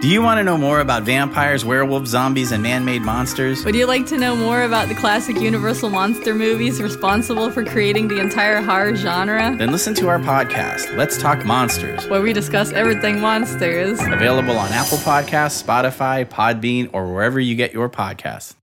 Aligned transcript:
Do 0.00 0.06
you 0.06 0.22
want 0.22 0.38
to 0.38 0.44
know 0.44 0.56
more 0.56 0.78
about 0.78 1.02
vampires, 1.02 1.64
werewolves, 1.64 2.10
zombies, 2.10 2.52
and 2.52 2.62
man 2.62 2.84
made 2.84 3.02
monsters? 3.02 3.64
Would 3.64 3.74
you 3.74 3.84
like 3.84 4.06
to 4.06 4.16
know 4.16 4.36
more 4.36 4.62
about 4.62 4.86
the 4.86 4.94
classic 4.94 5.40
Universal 5.40 5.90
monster 5.90 6.36
movies 6.36 6.80
responsible 6.80 7.50
for 7.50 7.64
creating 7.64 8.06
the 8.06 8.20
entire 8.20 8.62
horror 8.62 8.94
genre? 8.94 9.56
Then 9.58 9.72
listen 9.72 9.94
to 9.96 10.06
our 10.06 10.20
podcast, 10.20 10.96
Let's 10.96 11.18
Talk 11.18 11.44
Monsters, 11.44 12.06
where 12.06 12.22
we 12.22 12.32
discuss 12.32 12.70
everything 12.70 13.20
monsters. 13.20 13.98
Available 13.98 14.56
on 14.56 14.70
Apple 14.70 14.98
Podcasts, 14.98 15.60
Spotify, 15.60 16.24
Podbean, 16.24 16.88
or 16.92 17.12
wherever 17.12 17.40
you 17.40 17.56
get 17.56 17.72
your 17.72 17.88
podcasts. 17.88 18.54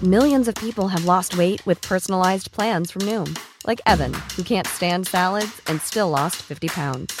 Millions 0.00 0.46
of 0.46 0.54
people 0.54 0.86
have 0.86 1.06
lost 1.06 1.36
weight 1.36 1.66
with 1.66 1.80
personalized 1.80 2.52
plans 2.52 2.92
from 2.92 3.02
Noom, 3.02 3.36
like 3.66 3.80
Evan, 3.84 4.14
who 4.36 4.44
can't 4.44 4.68
stand 4.68 5.08
salads 5.08 5.60
and 5.66 5.82
still 5.82 6.08
lost 6.08 6.36
50 6.36 6.68
pounds. 6.68 7.20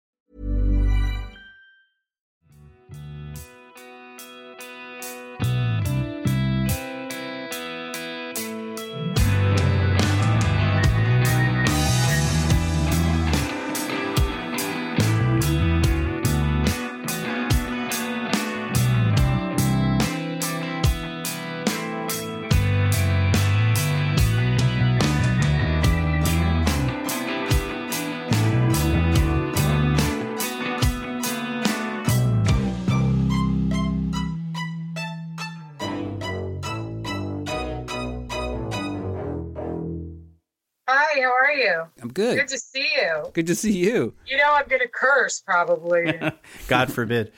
How 41.21 41.31
are 41.31 41.53
you? 41.53 41.83
I'm 42.01 42.11
good. 42.11 42.37
Good 42.37 42.47
to 42.47 42.57
see 42.57 42.89
you. 42.95 43.23
Good 43.33 43.47
to 43.47 43.55
see 43.55 43.77
you. 43.77 44.15
You 44.25 44.37
know 44.37 44.51
I'm 44.51 44.67
going 44.67 44.81
to 44.81 44.87
curse 44.87 45.39
probably. 45.39 46.19
God 46.67 46.91
forbid. 46.91 47.31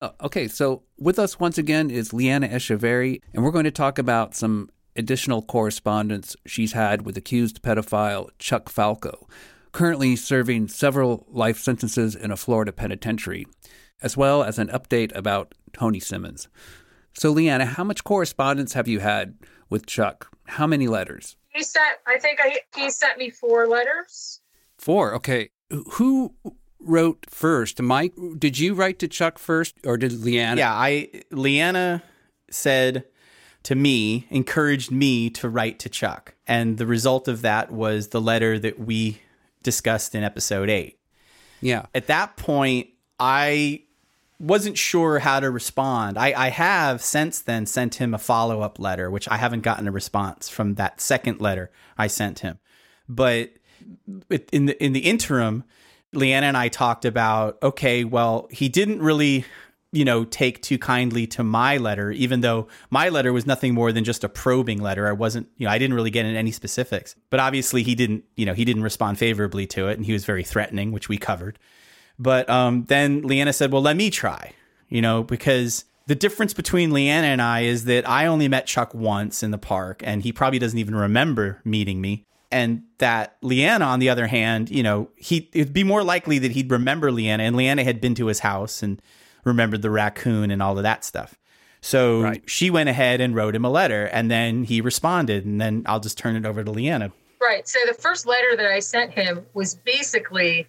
Uh, 0.00 0.10
okay, 0.22 0.46
so 0.46 0.82
with 0.98 1.18
us 1.18 1.40
once 1.40 1.58
again 1.58 1.90
is 1.90 2.12
Leanna 2.12 2.48
Echeverri, 2.48 3.20
and 3.34 3.42
we're 3.42 3.50
going 3.50 3.64
to 3.64 3.70
talk 3.70 3.98
about 3.98 4.34
some 4.34 4.70
additional 4.94 5.42
correspondence 5.42 6.36
she's 6.46 6.72
had 6.72 7.04
with 7.04 7.16
accused 7.16 7.62
pedophile 7.62 8.28
Chuck 8.38 8.68
Falco, 8.68 9.26
currently 9.72 10.14
serving 10.14 10.68
several 10.68 11.26
life 11.28 11.58
sentences 11.58 12.14
in 12.14 12.30
a 12.30 12.36
Florida 12.36 12.72
penitentiary, 12.72 13.46
as 14.00 14.16
well 14.16 14.42
as 14.44 14.58
an 14.58 14.68
update 14.68 15.14
about 15.14 15.54
Tony 15.72 16.00
Simmons. 16.00 16.48
So, 17.14 17.30
Leanna, 17.30 17.66
how 17.66 17.84
much 17.84 18.04
correspondence 18.04 18.74
have 18.74 18.86
you 18.86 19.00
had 19.00 19.38
with 19.68 19.86
Chuck? 19.86 20.28
How 20.46 20.66
many 20.66 20.86
letters? 20.86 21.36
He 21.56 21.62
sent, 21.62 21.98
I 22.06 22.18
think 22.18 22.38
I, 22.42 22.58
he 22.76 22.90
sent 22.90 23.18
me 23.18 23.30
four 23.30 23.66
letters. 23.66 24.40
Four. 24.78 25.14
Okay. 25.14 25.50
Who 25.92 26.34
wrote 26.80 27.26
first? 27.28 27.80
Mike, 27.80 28.12
did 28.38 28.58
you 28.58 28.74
write 28.74 28.98
to 28.98 29.08
Chuck 29.08 29.38
first 29.38 29.74
or 29.84 29.96
did 29.96 30.12
Leanna? 30.12 30.58
Yeah, 30.58 30.72
I 30.72 31.08
Leanna 31.30 32.02
said 32.50 33.04
to 33.64 33.74
me, 33.74 34.26
encouraged 34.30 34.92
me 34.92 35.28
to 35.30 35.48
write 35.48 35.78
to 35.80 35.88
Chuck. 35.88 36.34
And 36.46 36.78
the 36.78 36.86
result 36.86 37.26
of 37.26 37.42
that 37.42 37.72
was 37.72 38.08
the 38.08 38.20
letter 38.20 38.58
that 38.58 38.78
we 38.78 39.22
discussed 39.62 40.14
in 40.14 40.22
episode 40.22 40.70
8. 40.70 40.96
Yeah. 41.60 41.86
At 41.94 42.06
that 42.06 42.36
point, 42.36 42.90
I 43.18 43.82
wasn't 44.38 44.76
sure 44.76 45.18
how 45.18 45.40
to 45.40 45.50
respond. 45.50 46.18
I, 46.18 46.32
I 46.36 46.48
have 46.50 47.02
since 47.02 47.40
then 47.40 47.66
sent 47.66 47.96
him 47.96 48.12
a 48.14 48.18
follow 48.18 48.60
up 48.60 48.78
letter, 48.78 49.10
which 49.10 49.28
I 49.28 49.36
haven't 49.36 49.62
gotten 49.62 49.88
a 49.88 49.92
response 49.92 50.48
from 50.48 50.74
that 50.74 51.00
second 51.00 51.40
letter 51.40 51.70
I 51.96 52.06
sent 52.06 52.40
him. 52.40 52.58
But 53.08 53.52
in 54.52 54.66
the 54.66 54.82
in 54.82 54.92
the 54.92 55.00
interim, 55.00 55.64
Leanna 56.12 56.46
and 56.46 56.56
I 56.56 56.68
talked 56.68 57.04
about 57.04 57.58
okay, 57.62 58.04
well, 58.04 58.48
he 58.50 58.68
didn't 58.68 59.00
really 59.00 59.44
you 59.92 60.04
know 60.04 60.24
take 60.24 60.60
too 60.62 60.78
kindly 60.78 61.26
to 61.26 61.42
my 61.42 61.76
letter 61.76 62.10
even 62.10 62.40
though 62.40 62.66
my 62.90 63.08
letter 63.08 63.32
was 63.32 63.46
nothing 63.46 63.72
more 63.72 63.92
than 63.92 64.04
just 64.04 64.24
a 64.24 64.28
probing 64.28 64.82
letter 64.82 65.06
i 65.06 65.12
wasn't 65.12 65.48
you 65.56 65.64
know 65.64 65.70
i 65.70 65.78
didn't 65.78 65.94
really 65.94 66.10
get 66.10 66.26
into 66.26 66.36
any 66.36 66.50
specifics 66.50 67.14
but 67.30 67.38
obviously 67.38 67.84
he 67.84 67.94
didn't 67.94 68.24
you 68.36 68.44
know 68.44 68.52
he 68.52 68.64
didn't 68.64 68.82
respond 68.82 69.16
favorably 69.16 69.64
to 69.64 69.86
it 69.86 69.96
and 69.96 70.04
he 70.04 70.12
was 70.12 70.24
very 70.24 70.42
threatening 70.42 70.90
which 70.90 71.08
we 71.08 71.16
covered 71.16 71.58
but 72.18 72.48
um, 72.48 72.84
then 72.84 73.22
leanna 73.22 73.52
said 73.52 73.72
well 73.72 73.82
let 73.82 73.96
me 73.96 74.10
try 74.10 74.52
you 74.88 75.00
know 75.00 75.22
because 75.22 75.84
the 76.06 76.14
difference 76.14 76.54
between 76.54 76.90
leanna 76.90 77.26
and 77.26 77.42
i 77.42 77.60
is 77.60 77.84
that 77.84 78.08
i 78.08 78.26
only 78.26 78.48
met 78.48 78.66
chuck 78.66 78.94
once 78.94 79.42
in 79.42 79.50
the 79.50 79.58
park 79.58 80.02
and 80.04 80.22
he 80.22 80.32
probably 80.32 80.58
doesn't 80.58 80.78
even 80.78 80.94
remember 80.94 81.60
meeting 81.64 82.00
me 82.00 82.24
and 82.50 82.82
that 82.98 83.36
Leanna, 83.42 83.84
on 83.84 83.98
the 83.98 84.08
other 84.08 84.26
hand, 84.26 84.70
you 84.70 84.82
know, 84.82 85.10
he 85.16 85.48
it'd 85.52 85.72
be 85.72 85.84
more 85.84 86.02
likely 86.02 86.38
that 86.38 86.52
he'd 86.52 86.70
remember 86.70 87.10
Leanna, 87.10 87.42
and 87.42 87.56
Leanna 87.56 87.84
had 87.84 88.00
been 88.00 88.14
to 88.14 88.26
his 88.26 88.40
house 88.40 88.82
and 88.82 89.02
remembered 89.44 89.82
the 89.82 89.90
raccoon 89.90 90.50
and 90.50 90.62
all 90.62 90.76
of 90.76 90.82
that 90.82 91.04
stuff. 91.04 91.38
So 91.80 92.22
right. 92.22 92.42
she 92.46 92.70
went 92.70 92.88
ahead 92.88 93.20
and 93.20 93.34
wrote 93.34 93.54
him 93.54 93.64
a 93.64 93.70
letter, 93.70 94.06
and 94.06 94.30
then 94.30 94.64
he 94.64 94.80
responded, 94.80 95.44
and 95.44 95.60
then 95.60 95.82
I'll 95.86 96.00
just 96.00 96.18
turn 96.18 96.36
it 96.36 96.46
over 96.46 96.64
to 96.64 96.70
Leanna. 96.70 97.12
Right. 97.40 97.68
So 97.68 97.78
the 97.86 97.94
first 97.94 98.26
letter 98.26 98.56
that 98.56 98.66
I 98.66 98.80
sent 98.80 99.12
him 99.12 99.46
was 99.54 99.74
basically 99.74 100.66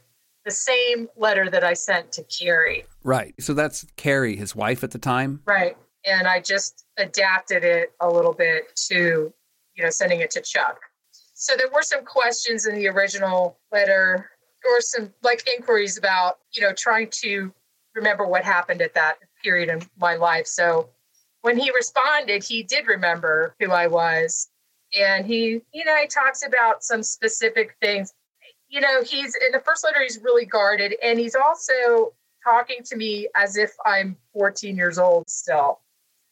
the 0.47 0.51
same 0.51 1.09
letter 1.17 1.49
that 1.49 1.65
I 1.65 1.73
sent 1.73 2.13
to 2.13 2.23
Carrie. 2.23 2.85
Right. 3.03 3.35
So 3.37 3.53
that's 3.53 3.85
Carrie, 3.97 4.37
his 4.37 4.55
wife 4.55 4.81
at 4.81 4.91
the 4.91 4.97
time. 4.97 5.41
Right. 5.45 5.75
And 6.05 6.25
I 6.25 6.39
just 6.39 6.85
adapted 6.97 7.65
it 7.65 7.91
a 7.99 8.09
little 8.09 8.31
bit 8.31 8.73
to, 8.87 9.33
you 9.75 9.83
know, 9.83 9.89
sending 9.89 10.21
it 10.21 10.31
to 10.31 10.41
Chuck. 10.41 10.79
So 11.33 11.57
there 11.57 11.67
were 11.67 11.81
some 11.81 12.05
questions 12.05 12.65
in 12.65 12.75
the 12.75 12.87
original 12.87 13.59
letter 13.73 14.29
or 14.65 14.79
some 14.79 15.13
like 15.21 15.45
inquiries 15.53 15.97
about, 15.97 16.39
you 16.53 16.61
know, 16.61 16.71
trying 16.71 17.09
to 17.23 17.53
remember 17.93 18.25
what 18.25 18.45
happened 18.45 18.81
at 18.81 18.93
that 18.93 19.17
period 19.43 19.67
in 19.67 19.81
my 19.99 20.15
life. 20.15 20.47
So 20.47 20.89
when 21.41 21.57
he 21.57 21.71
responded, 21.71 22.41
he 22.41 22.63
did 22.63 22.87
remember 22.87 23.53
who 23.59 23.71
I 23.71 23.87
was. 23.87 24.47
And 24.97 25.25
he, 25.25 25.61
you 25.73 25.83
know, 25.83 25.95
he 25.97 26.07
talks 26.07 26.45
about 26.47 26.83
some 26.83 27.03
specific 27.03 27.75
things. 27.81 28.13
You 28.69 28.81
know, 28.81 29.01
he's 29.03 29.35
in 29.35 29.51
the 29.51 29.61
first 29.65 29.83
letter, 29.83 30.01
he's 30.01 30.19
really 30.21 30.45
guarded. 30.45 30.95
And 31.03 31.19
he's 31.19 31.35
also 31.35 32.13
talking 32.43 32.77
to 32.85 32.95
me 32.95 33.27
as 33.35 33.57
if 33.57 33.71
I'm 33.85 34.17
14 34.33 34.75
years 34.75 34.97
old 34.97 35.29
still. 35.29 35.79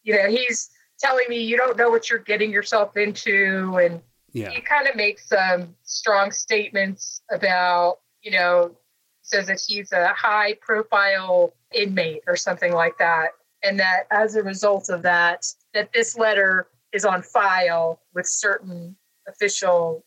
You 0.03 0.15
know, 0.17 0.29
he's 0.29 0.69
telling 0.99 1.25
me, 1.29 1.41
you 1.41 1.57
don't 1.57 1.77
know 1.77 1.89
what 1.89 2.09
you're 2.09 2.19
getting 2.19 2.51
yourself 2.51 2.97
into. 2.97 3.77
And 3.81 4.01
yeah. 4.31 4.49
he 4.49 4.61
kind 4.61 4.87
of 4.87 4.95
makes 4.95 5.27
some 5.27 5.75
strong 5.83 6.31
statements 6.31 7.21
about, 7.31 7.99
you 8.21 8.31
know, 8.31 8.75
says 9.21 9.47
that 9.47 9.61
he's 9.65 9.91
a 9.91 10.07
high 10.09 10.55
profile 10.61 11.53
inmate 11.73 12.21
or 12.27 12.35
something 12.35 12.73
like 12.73 12.97
that. 12.99 13.29
And 13.63 13.79
that 13.79 14.03
as 14.11 14.35
a 14.35 14.43
result 14.43 14.89
of 14.89 15.01
that, 15.01 15.45
that 15.73 15.91
this 15.93 16.17
letter 16.17 16.67
is 16.93 17.05
on 17.05 17.23
file 17.23 17.99
with 18.13 18.27
certain 18.27 18.95
official 19.27 20.05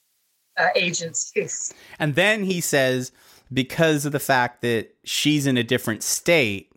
uh, 0.58 0.68
agencies. 0.74 1.72
And 1.98 2.14
then 2.14 2.44
he 2.44 2.60
says, 2.60 3.12
because 3.52 4.04
of 4.04 4.12
the 4.12 4.20
fact 4.20 4.62
that 4.62 4.94
she's 5.04 5.46
in 5.46 5.56
a 5.56 5.62
different 5.64 6.02
state, 6.02 6.70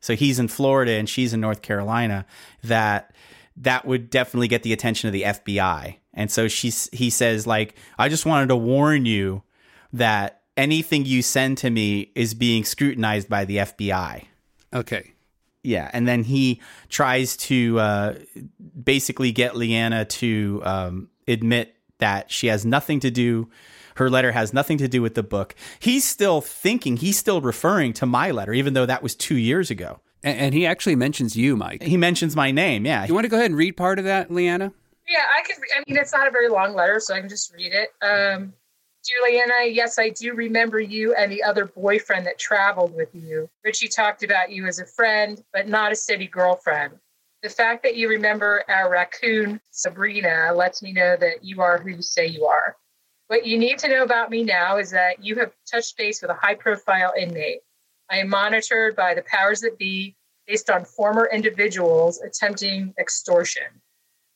So 0.00 0.14
he's 0.14 0.38
in 0.38 0.48
Florida 0.48 0.92
and 0.92 1.08
she's 1.08 1.32
in 1.32 1.40
North 1.40 1.62
Carolina. 1.62 2.26
That 2.62 3.12
that 3.56 3.86
would 3.86 4.10
definitely 4.10 4.48
get 4.48 4.62
the 4.62 4.72
attention 4.72 5.08
of 5.08 5.12
the 5.12 5.22
FBI. 5.22 5.96
And 6.14 6.30
so 6.30 6.48
she's 6.48 6.88
he 6.92 7.10
says 7.10 7.46
like, 7.46 7.74
I 7.98 8.08
just 8.08 8.26
wanted 8.26 8.48
to 8.48 8.56
warn 8.56 9.06
you 9.06 9.42
that 9.92 10.42
anything 10.56 11.04
you 11.04 11.22
send 11.22 11.58
to 11.58 11.70
me 11.70 12.12
is 12.14 12.34
being 12.34 12.64
scrutinized 12.64 13.28
by 13.28 13.44
the 13.44 13.58
FBI. 13.58 14.24
Okay. 14.72 15.12
Yeah, 15.62 15.90
and 15.92 16.06
then 16.06 16.22
he 16.22 16.60
tries 16.88 17.36
to 17.38 17.78
uh, 17.80 18.14
basically 18.84 19.32
get 19.32 19.56
Leanna 19.56 20.04
to 20.04 20.62
um, 20.64 21.08
admit 21.26 21.75
that 21.98 22.30
she 22.30 22.48
has 22.48 22.64
nothing 22.64 23.00
to 23.00 23.10
do. 23.10 23.48
Her 23.96 24.10
letter 24.10 24.32
has 24.32 24.52
nothing 24.52 24.78
to 24.78 24.88
do 24.88 25.00
with 25.00 25.14
the 25.14 25.22
book. 25.22 25.54
He's 25.78 26.04
still 26.04 26.40
thinking. 26.40 26.98
He's 26.98 27.16
still 27.16 27.40
referring 27.40 27.94
to 27.94 28.06
my 28.06 28.30
letter, 28.30 28.52
even 28.52 28.74
though 28.74 28.86
that 28.86 29.02
was 29.02 29.14
two 29.14 29.36
years 29.36 29.70
ago. 29.70 30.00
And, 30.22 30.38
and 30.38 30.54
he 30.54 30.66
actually 30.66 30.96
mentions 30.96 31.36
you, 31.36 31.56
Mike. 31.56 31.82
He 31.82 31.96
mentions 31.96 32.36
my 32.36 32.50
name. 32.50 32.84
Yeah. 32.84 33.06
You 33.06 33.14
want 33.14 33.24
to 33.24 33.30
go 33.30 33.36
ahead 33.36 33.50
and 33.50 33.56
read 33.56 33.76
part 33.76 33.98
of 33.98 34.04
that, 34.04 34.30
Leanna? 34.30 34.72
Yeah, 35.08 35.24
I 35.38 35.42
could. 35.42 35.56
I 35.76 35.82
mean, 35.86 35.96
it's 35.96 36.12
not 36.12 36.26
a 36.26 36.30
very 36.30 36.48
long 36.48 36.74
letter, 36.74 37.00
so 37.00 37.14
I 37.14 37.20
can 37.20 37.28
just 37.28 37.54
read 37.54 37.72
it. 37.72 37.90
Um, 38.02 38.52
Juliana, 39.06 39.68
yes, 39.68 39.98
I 39.98 40.10
do 40.10 40.34
remember 40.34 40.80
you 40.80 41.14
and 41.14 41.30
the 41.30 41.42
other 41.42 41.66
boyfriend 41.66 42.26
that 42.26 42.38
traveled 42.38 42.94
with 42.94 43.10
you. 43.14 43.48
Richie 43.64 43.88
talked 43.88 44.24
about 44.24 44.50
you 44.50 44.66
as 44.66 44.80
a 44.80 44.86
friend, 44.86 45.42
but 45.52 45.68
not 45.68 45.92
a 45.92 45.94
steady 45.94 46.26
girlfriend. 46.26 46.94
The 47.46 47.52
fact 47.52 47.84
that 47.84 47.94
you 47.94 48.08
remember 48.08 48.64
our 48.68 48.90
raccoon, 48.90 49.60
Sabrina, 49.70 50.52
lets 50.52 50.82
me 50.82 50.92
know 50.92 51.16
that 51.16 51.44
you 51.44 51.62
are 51.62 51.78
who 51.78 51.90
you 51.90 52.02
say 52.02 52.26
you 52.26 52.44
are. 52.44 52.76
What 53.28 53.46
you 53.46 53.56
need 53.56 53.78
to 53.78 53.88
know 53.88 54.02
about 54.02 54.30
me 54.30 54.42
now 54.42 54.78
is 54.78 54.90
that 54.90 55.24
you 55.24 55.36
have 55.36 55.52
touched 55.70 55.96
base 55.96 56.20
with 56.20 56.32
a 56.32 56.34
high 56.34 56.56
profile 56.56 57.12
inmate. 57.16 57.60
I 58.10 58.18
am 58.18 58.30
monitored 58.30 58.96
by 58.96 59.14
the 59.14 59.22
powers 59.22 59.60
that 59.60 59.78
be 59.78 60.16
based 60.48 60.70
on 60.70 60.84
former 60.84 61.30
individuals 61.32 62.20
attempting 62.20 62.92
extortion. 62.98 63.80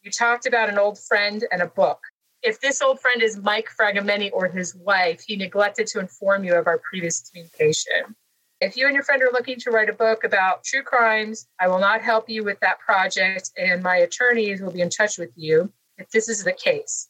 You 0.03 0.13
talked 0.13 0.47
about 0.47 0.69
an 0.69 0.79
old 0.79 0.97
friend 0.97 1.45
and 1.51 1.63
a 1.63 1.67
book 1.67 1.99
if 2.43 2.61
this 2.61 2.81
old 2.81 3.01
friend 3.01 3.23
is 3.23 3.37
Mike 3.37 3.69
Fragomeni 3.79 4.31
or 4.33 4.49
his 4.49 4.75
wife, 4.75 5.23
he 5.27 5.37
neglected 5.37 5.87
to 5.89 6.01
inform 6.01 6.45
you 6.45 6.55
of 6.55 6.67
our 6.67 6.79
previous 6.79 7.29
communication. 7.29 8.17
If 8.61 8.77
you 8.77 8.87
and 8.87 8.95
your 8.95 9.05
friend 9.05 9.23
are 9.23 9.33
looking 9.33 9.59
to 9.61 9.71
write 9.71 9.89
a 9.89 9.95
book 9.95 10.23
about 10.23 10.65
true 10.65 10.83
crimes, 10.83 11.49
I 11.59 11.69
will 11.69 11.79
not 11.79 12.03
help 12.03 12.29
you 12.29 12.45
with 12.45 12.61
that 12.61 12.79
project, 12.79 13.51
and 13.57 13.83
my 13.83 13.97
attorneys 13.97 14.61
will 14.61 14.71
be 14.71 14.83
in 14.83 14.91
touch 14.91 15.17
with 15.17 15.31
you 15.35 15.73
if 15.97 16.11
this 16.11 16.29
is 16.29 16.45
the 16.45 16.53
case. 16.53 17.09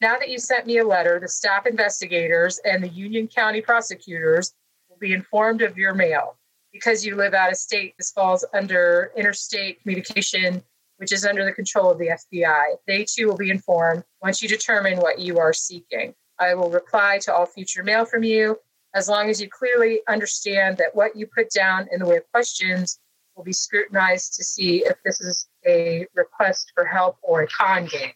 Now 0.00 0.16
that 0.18 0.30
you 0.30 0.38
sent 0.38 0.66
me 0.66 0.78
a 0.78 0.86
letter, 0.86 1.20
the 1.20 1.28
staff 1.28 1.66
investigators 1.66 2.58
and 2.64 2.82
the 2.82 2.88
Union 2.88 3.28
County 3.28 3.60
prosecutors 3.60 4.54
will 4.88 4.96
be 4.96 5.12
informed 5.12 5.60
of 5.60 5.76
your 5.76 5.92
mail. 5.92 6.38
Because 6.72 7.04
you 7.04 7.14
live 7.14 7.34
out 7.34 7.52
of 7.52 7.58
state, 7.58 7.94
this 7.98 8.12
falls 8.12 8.44
under 8.54 9.12
interstate 9.16 9.82
communication 9.82 10.62
which 10.98 11.12
is 11.12 11.26
under 11.26 11.44
the 11.44 11.52
control 11.52 11.90
of 11.90 11.98
the 11.98 12.08
FBI. 12.08 12.76
They 12.86 13.04
too 13.04 13.26
will 13.26 13.36
be 13.36 13.50
informed 13.50 14.02
once 14.22 14.42
you 14.42 14.48
determine 14.48 14.98
what 14.98 15.18
you 15.18 15.38
are 15.38 15.52
seeking. 15.52 16.14
I 16.38 16.54
will 16.54 16.70
reply 16.70 17.18
to 17.22 17.34
all 17.34 17.46
future 17.46 17.82
mail 17.82 18.04
from 18.04 18.22
you 18.22 18.58
as 18.96 19.08
long 19.08 19.30
as 19.30 19.40
you 19.40 19.48
clearly 19.48 20.00
understand 20.08 20.76
that 20.78 20.94
what 20.94 21.14
you 21.14 21.26
put 21.26 21.50
down 21.50 21.86
in 21.92 22.00
the 22.00 22.06
way 22.06 22.16
of 22.16 22.32
questions 22.32 22.98
will 23.36 23.44
be 23.44 23.52
scrutinized 23.52 24.34
to 24.34 24.42
see 24.42 24.84
if 24.84 24.96
this 25.04 25.20
is 25.20 25.46
a 25.66 26.06
request 26.14 26.72
for 26.74 26.84
help 26.84 27.16
or 27.22 27.42
a 27.42 27.48
con 27.48 27.86
game. 27.86 28.12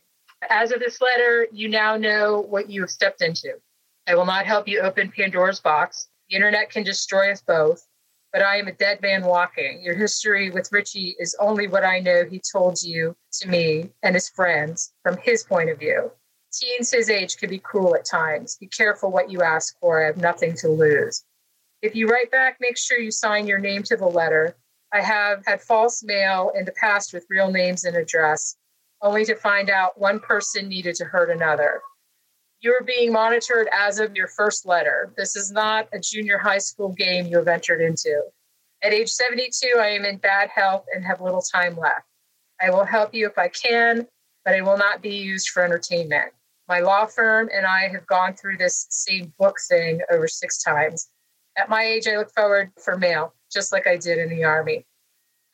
As 0.48 0.72
of 0.72 0.80
this 0.80 1.00
letter, 1.00 1.46
you 1.52 1.68
now 1.68 1.96
know 1.96 2.40
what 2.40 2.68
you 2.70 2.80
have 2.80 2.90
stepped 2.90 3.20
into. 3.20 3.52
I 4.08 4.14
will 4.14 4.24
not 4.24 4.46
help 4.46 4.66
you 4.66 4.80
open 4.80 5.12
Pandora's 5.14 5.60
box. 5.60 6.08
The 6.30 6.36
internet 6.36 6.70
can 6.70 6.82
destroy 6.82 7.30
us 7.30 7.42
both 7.42 7.86
but 8.32 8.42
I 8.42 8.56
am 8.56 8.68
a 8.68 8.72
dead 8.72 9.02
man 9.02 9.24
walking. 9.24 9.82
Your 9.82 9.94
history 9.94 10.50
with 10.50 10.70
Richie 10.72 11.16
is 11.18 11.36
only 11.40 11.66
what 11.66 11.84
I 11.84 11.98
know 12.00 12.24
he 12.24 12.40
told 12.40 12.80
you 12.82 13.16
to 13.40 13.48
me 13.48 13.90
and 14.02 14.14
his 14.14 14.28
friends 14.28 14.92
from 15.02 15.16
his 15.18 15.42
point 15.42 15.70
of 15.70 15.78
view. 15.78 16.10
Teens 16.52 16.90
his 16.90 17.08
age 17.08 17.36
can 17.36 17.48
be 17.48 17.58
cruel 17.58 17.94
at 17.94 18.04
times. 18.04 18.56
Be 18.56 18.66
careful 18.66 19.10
what 19.10 19.30
you 19.30 19.42
ask 19.42 19.78
for. 19.78 20.02
I 20.02 20.06
have 20.06 20.16
nothing 20.16 20.54
to 20.54 20.68
lose. 20.68 21.24
If 21.80 21.94
you 21.94 22.08
write 22.08 22.30
back, 22.30 22.56
make 22.60 22.76
sure 22.76 22.98
you 22.98 23.10
sign 23.10 23.46
your 23.46 23.58
name 23.58 23.82
to 23.84 23.96
the 23.96 24.06
letter. 24.06 24.56
I 24.92 25.00
have 25.00 25.44
had 25.46 25.62
false 25.62 26.02
mail 26.02 26.52
in 26.56 26.64
the 26.64 26.72
past 26.72 27.12
with 27.14 27.24
real 27.30 27.50
names 27.50 27.84
and 27.84 27.96
address, 27.96 28.56
only 29.00 29.24
to 29.26 29.36
find 29.36 29.70
out 29.70 29.98
one 30.00 30.18
person 30.18 30.68
needed 30.68 30.96
to 30.96 31.04
hurt 31.04 31.30
another. 31.30 31.80
You're 32.60 32.82
being 32.82 33.12
monitored 33.12 33.68
as 33.72 34.00
of 34.00 34.16
your 34.16 34.26
first 34.26 34.66
letter. 34.66 35.14
This 35.16 35.36
is 35.36 35.52
not 35.52 35.88
a 35.92 36.00
junior 36.00 36.36
high 36.36 36.58
school 36.58 36.90
game 36.90 37.26
you 37.26 37.38
have 37.38 37.48
entered 37.48 37.80
into. 37.80 38.22
At 38.82 38.92
age 38.92 39.08
72, 39.08 39.78
I 39.78 39.88
am 39.88 40.04
in 40.04 40.16
bad 40.18 40.50
health 40.50 40.84
and 40.92 41.04
have 41.04 41.20
little 41.20 41.42
time 41.42 41.78
left. 41.78 42.06
I 42.60 42.70
will 42.70 42.84
help 42.84 43.14
you 43.14 43.26
if 43.26 43.38
I 43.38 43.48
can, 43.48 44.06
but 44.44 44.54
I 44.54 44.62
will 44.62 44.76
not 44.76 45.00
be 45.00 45.14
used 45.14 45.50
for 45.50 45.62
entertainment. 45.62 46.32
My 46.70 46.78
law 46.78 47.04
firm 47.04 47.50
and 47.52 47.66
I 47.66 47.88
have 47.88 48.06
gone 48.06 48.34
through 48.34 48.56
this 48.56 48.86
same 48.90 49.32
book 49.40 49.56
thing 49.68 50.02
over 50.08 50.28
six 50.28 50.62
times. 50.62 51.08
At 51.58 51.68
my 51.68 51.82
age, 51.82 52.06
I 52.06 52.16
look 52.16 52.30
forward 52.30 52.70
for 52.78 52.96
mail, 52.96 53.34
just 53.52 53.72
like 53.72 53.88
I 53.88 53.96
did 53.96 54.18
in 54.18 54.30
the 54.30 54.44
Army. 54.44 54.86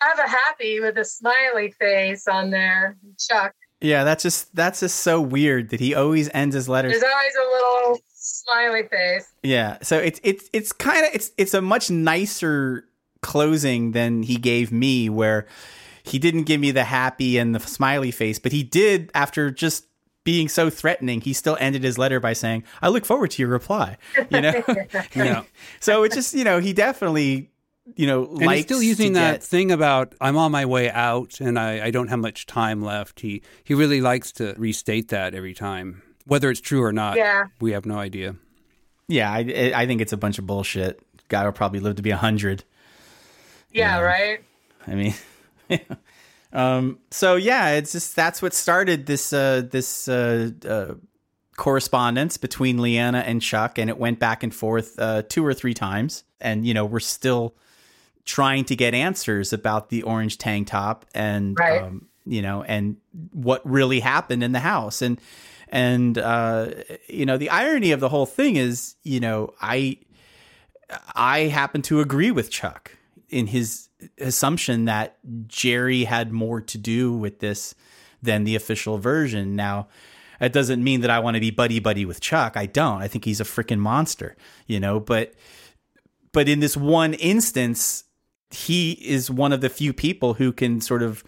Have 0.02 0.18
a 0.18 0.28
happy 0.28 0.78
with 0.78 0.98
a 0.98 1.06
smiley 1.06 1.70
face 1.70 2.28
on 2.28 2.50
there, 2.50 2.98
Chuck. 3.18 3.54
Yeah, 3.80 4.04
that's 4.04 4.22
just 4.22 4.54
that's 4.54 4.80
just 4.80 4.98
so 5.00 5.18
weird 5.22 5.70
that 5.70 5.80
he 5.80 5.94
always 5.94 6.28
ends 6.34 6.54
his 6.54 6.68
letters. 6.68 6.92
There's 6.92 7.02
always 7.02 7.34
a 7.34 7.48
little 7.50 8.00
smiley 8.12 8.82
face. 8.86 9.26
Yeah, 9.42 9.78
so 9.80 9.96
it's 9.96 10.20
it's 10.22 10.50
it's 10.52 10.72
kind 10.72 11.06
of 11.06 11.14
it's 11.14 11.30
it's 11.38 11.54
a 11.54 11.62
much 11.62 11.90
nicer 11.90 12.84
closing 13.22 13.92
than 13.92 14.22
he 14.22 14.36
gave 14.36 14.70
me, 14.70 15.08
where 15.08 15.46
he 16.02 16.18
didn't 16.18 16.42
give 16.42 16.60
me 16.60 16.72
the 16.72 16.84
happy 16.84 17.38
and 17.38 17.54
the 17.54 17.60
smiley 17.60 18.10
face, 18.10 18.38
but 18.38 18.52
he 18.52 18.62
did 18.62 19.10
after 19.14 19.50
just 19.50 19.86
being 20.26 20.48
so 20.48 20.68
threatening. 20.68 21.20
He 21.20 21.32
still 21.32 21.56
ended 21.60 21.84
his 21.84 21.96
letter 21.96 22.18
by 22.20 22.34
saying, 22.34 22.64
"I 22.82 22.88
look 22.88 23.06
forward 23.06 23.30
to 23.30 23.42
your 23.42 23.48
reply." 23.48 23.96
You 24.28 24.40
know, 24.42 24.62
yeah. 25.14 25.44
so 25.80 26.02
it 26.02 26.12
just 26.12 26.34
you 26.34 26.44
know 26.44 26.58
he 26.58 26.74
definitely 26.74 27.48
you 27.94 28.08
know, 28.08 28.26
and 28.26 28.50
he's 28.50 28.64
still 28.64 28.82
using 28.82 29.12
that 29.12 29.34
get... 29.34 29.42
thing 29.44 29.70
about 29.70 30.14
I'm 30.20 30.36
on 30.36 30.50
my 30.50 30.66
way 30.66 30.90
out 30.90 31.40
and 31.40 31.56
I, 31.56 31.86
I 31.86 31.90
don't 31.92 32.08
have 32.08 32.18
much 32.18 32.44
time 32.46 32.82
left. 32.82 33.20
He 33.20 33.42
he 33.62 33.74
really 33.74 34.00
likes 34.00 34.32
to 34.32 34.54
restate 34.58 35.08
that 35.08 35.34
every 35.34 35.54
time, 35.54 36.02
whether 36.26 36.50
it's 36.50 36.60
true 36.60 36.82
or 36.82 36.92
not. 36.92 37.16
Yeah, 37.16 37.46
we 37.60 37.72
have 37.72 37.86
no 37.86 37.96
idea. 37.96 38.34
Yeah, 39.06 39.30
I 39.30 39.72
I 39.74 39.86
think 39.86 40.00
it's 40.00 40.12
a 40.12 40.16
bunch 40.16 40.40
of 40.40 40.46
bullshit. 40.46 41.00
Guy 41.28 41.44
will 41.44 41.52
probably 41.52 41.80
live 41.80 41.96
to 41.96 42.02
be 42.02 42.10
a 42.10 42.16
hundred. 42.16 42.64
Yeah, 43.70 44.00
right. 44.00 44.40
I 44.86 44.94
mean, 44.94 45.14
um. 46.56 46.98
So 47.10 47.36
yeah, 47.36 47.70
it's 47.70 47.92
just 47.92 48.16
that's 48.16 48.42
what 48.42 48.54
started 48.54 49.06
this 49.06 49.32
uh 49.32 49.62
this 49.70 50.08
uh, 50.08 50.50
uh 50.66 50.94
correspondence 51.56 52.36
between 52.36 52.78
Leanna 52.78 53.18
and 53.18 53.40
Chuck, 53.40 53.78
and 53.78 53.88
it 53.90 53.98
went 53.98 54.18
back 54.18 54.42
and 54.42 54.54
forth 54.54 54.98
uh, 54.98 55.22
two 55.28 55.44
or 55.44 55.54
three 55.54 55.74
times. 55.74 56.24
And 56.40 56.66
you 56.66 56.74
know, 56.74 56.84
we're 56.84 57.00
still 57.00 57.54
trying 58.26 58.64
to 58.64 58.76
get 58.76 58.92
answers 58.92 59.52
about 59.52 59.88
the 59.88 60.02
orange 60.02 60.36
tank 60.36 60.66
top 60.66 61.06
and 61.14 61.56
right. 61.58 61.82
um, 61.82 62.08
you 62.26 62.42
know 62.42 62.62
and 62.64 62.96
what 63.32 63.62
really 63.64 64.00
happened 64.00 64.42
in 64.42 64.50
the 64.50 64.60
house 64.60 65.00
and 65.00 65.20
and 65.68 66.18
uh, 66.18 66.68
you 67.08 67.24
know 67.24 67.38
the 67.38 67.48
irony 67.48 67.92
of 67.92 68.00
the 68.00 68.08
whole 68.08 68.26
thing 68.26 68.56
is 68.56 68.96
you 69.04 69.20
know 69.20 69.54
I 69.60 69.98
I 71.14 71.40
happen 71.40 71.82
to 71.82 72.00
agree 72.00 72.30
with 72.30 72.50
Chuck 72.50 72.92
in 73.28 73.46
his 73.48 73.85
assumption 74.18 74.84
that 74.84 75.18
Jerry 75.46 76.04
had 76.04 76.32
more 76.32 76.60
to 76.60 76.78
do 76.78 77.12
with 77.12 77.40
this 77.40 77.74
than 78.22 78.44
the 78.44 78.56
official 78.56 78.98
version. 78.98 79.56
Now, 79.56 79.88
it 80.40 80.52
doesn't 80.52 80.82
mean 80.82 81.00
that 81.00 81.10
I 81.10 81.18
want 81.18 81.34
to 81.34 81.40
be 81.40 81.50
buddy 81.50 81.80
buddy 81.80 82.04
with 82.04 82.20
Chuck. 82.20 82.56
I 82.56 82.66
don't. 82.66 83.00
I 83.00 83.08
think 83.08 83.24
he's 83.24 83.40
a 83.40 83.44
freaking 83.44 83.78
monster, 83.78 84.36
you 84.66 84.80
know, 84.80 85.00
but 85.00 85.34
but 86.32 86.48
in 86.48 86.60
this 86.60 86.76
one 86.76 87.14
instance, 87.14 88.04
he 88.50 88.92
is 88.92 89.30
one 89.30 89.52
of 89.52 89.60
the 89.60 89.70
few 89.70 89.92
people 89.92 90.34
who 90.34 90.52
can 90.52 90.80
sort 90.80 91.02
of 91.02 91.24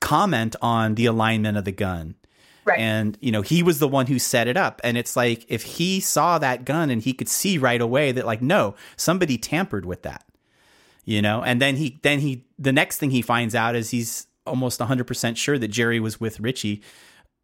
comment 0.00 0.56
on 0.60 0.94
the 0.96 1.06
alignment 1.06 1.56
of 1.56 1.64
the 1.64 1.72
gun. 1.72 2.16
Right. 2.64 2.78
And 2.78 3.16
you 3.20 3.32
know, 3.32 3.42
he 3.42 3.62
was 3.62 3.78
the 3.78 3.88
one 3.88 4.06
who 4.06 4.18
set 4.18 4.48
it 4.48 4.56
up. 4.56 4.80
And 4.84 4.98
it's 4.98 5.16
like 5.16 5.46
if 5.48 5.62
he 5.62 6.00
saw 6.00 6.38
that 6.38 6.64
gun 6.64 6.90
and 6.90 7.00
he 7.00 7.14
could 7.14 7.28
see 7.28 7.56
right 7.56 7.80
away 7.80 8.12
that 8.12 8.26
like 8.26 8.42
no, 8.42 8.74
somebody 8.96 9.38
tampered 9.38 9.86
with 9.86 10.02
that. 10.02 10.24
You 11.08 11.22
know, 11.22 11.42
and 11.42 11.58
then 11.58 11.76
he 11.76 11.98
then 12.02 12.18
he 12.18 12.44
the 12.58 12.70
next 12.70 12.98
thing 12.98 13.10
he 13.10 13.22
finds 13.22 13.54
out 13.54 13.74
is 13.74 13.88
he's 13.88 14.26
almost 14.44 14.78
100% 14.78 15.36
sure 15.38 15.58
that 15.58 15.68
Jerry 15.68 16.00
was 16.00 16.20
with 16.20 16.38
Richie. 16.38 16.82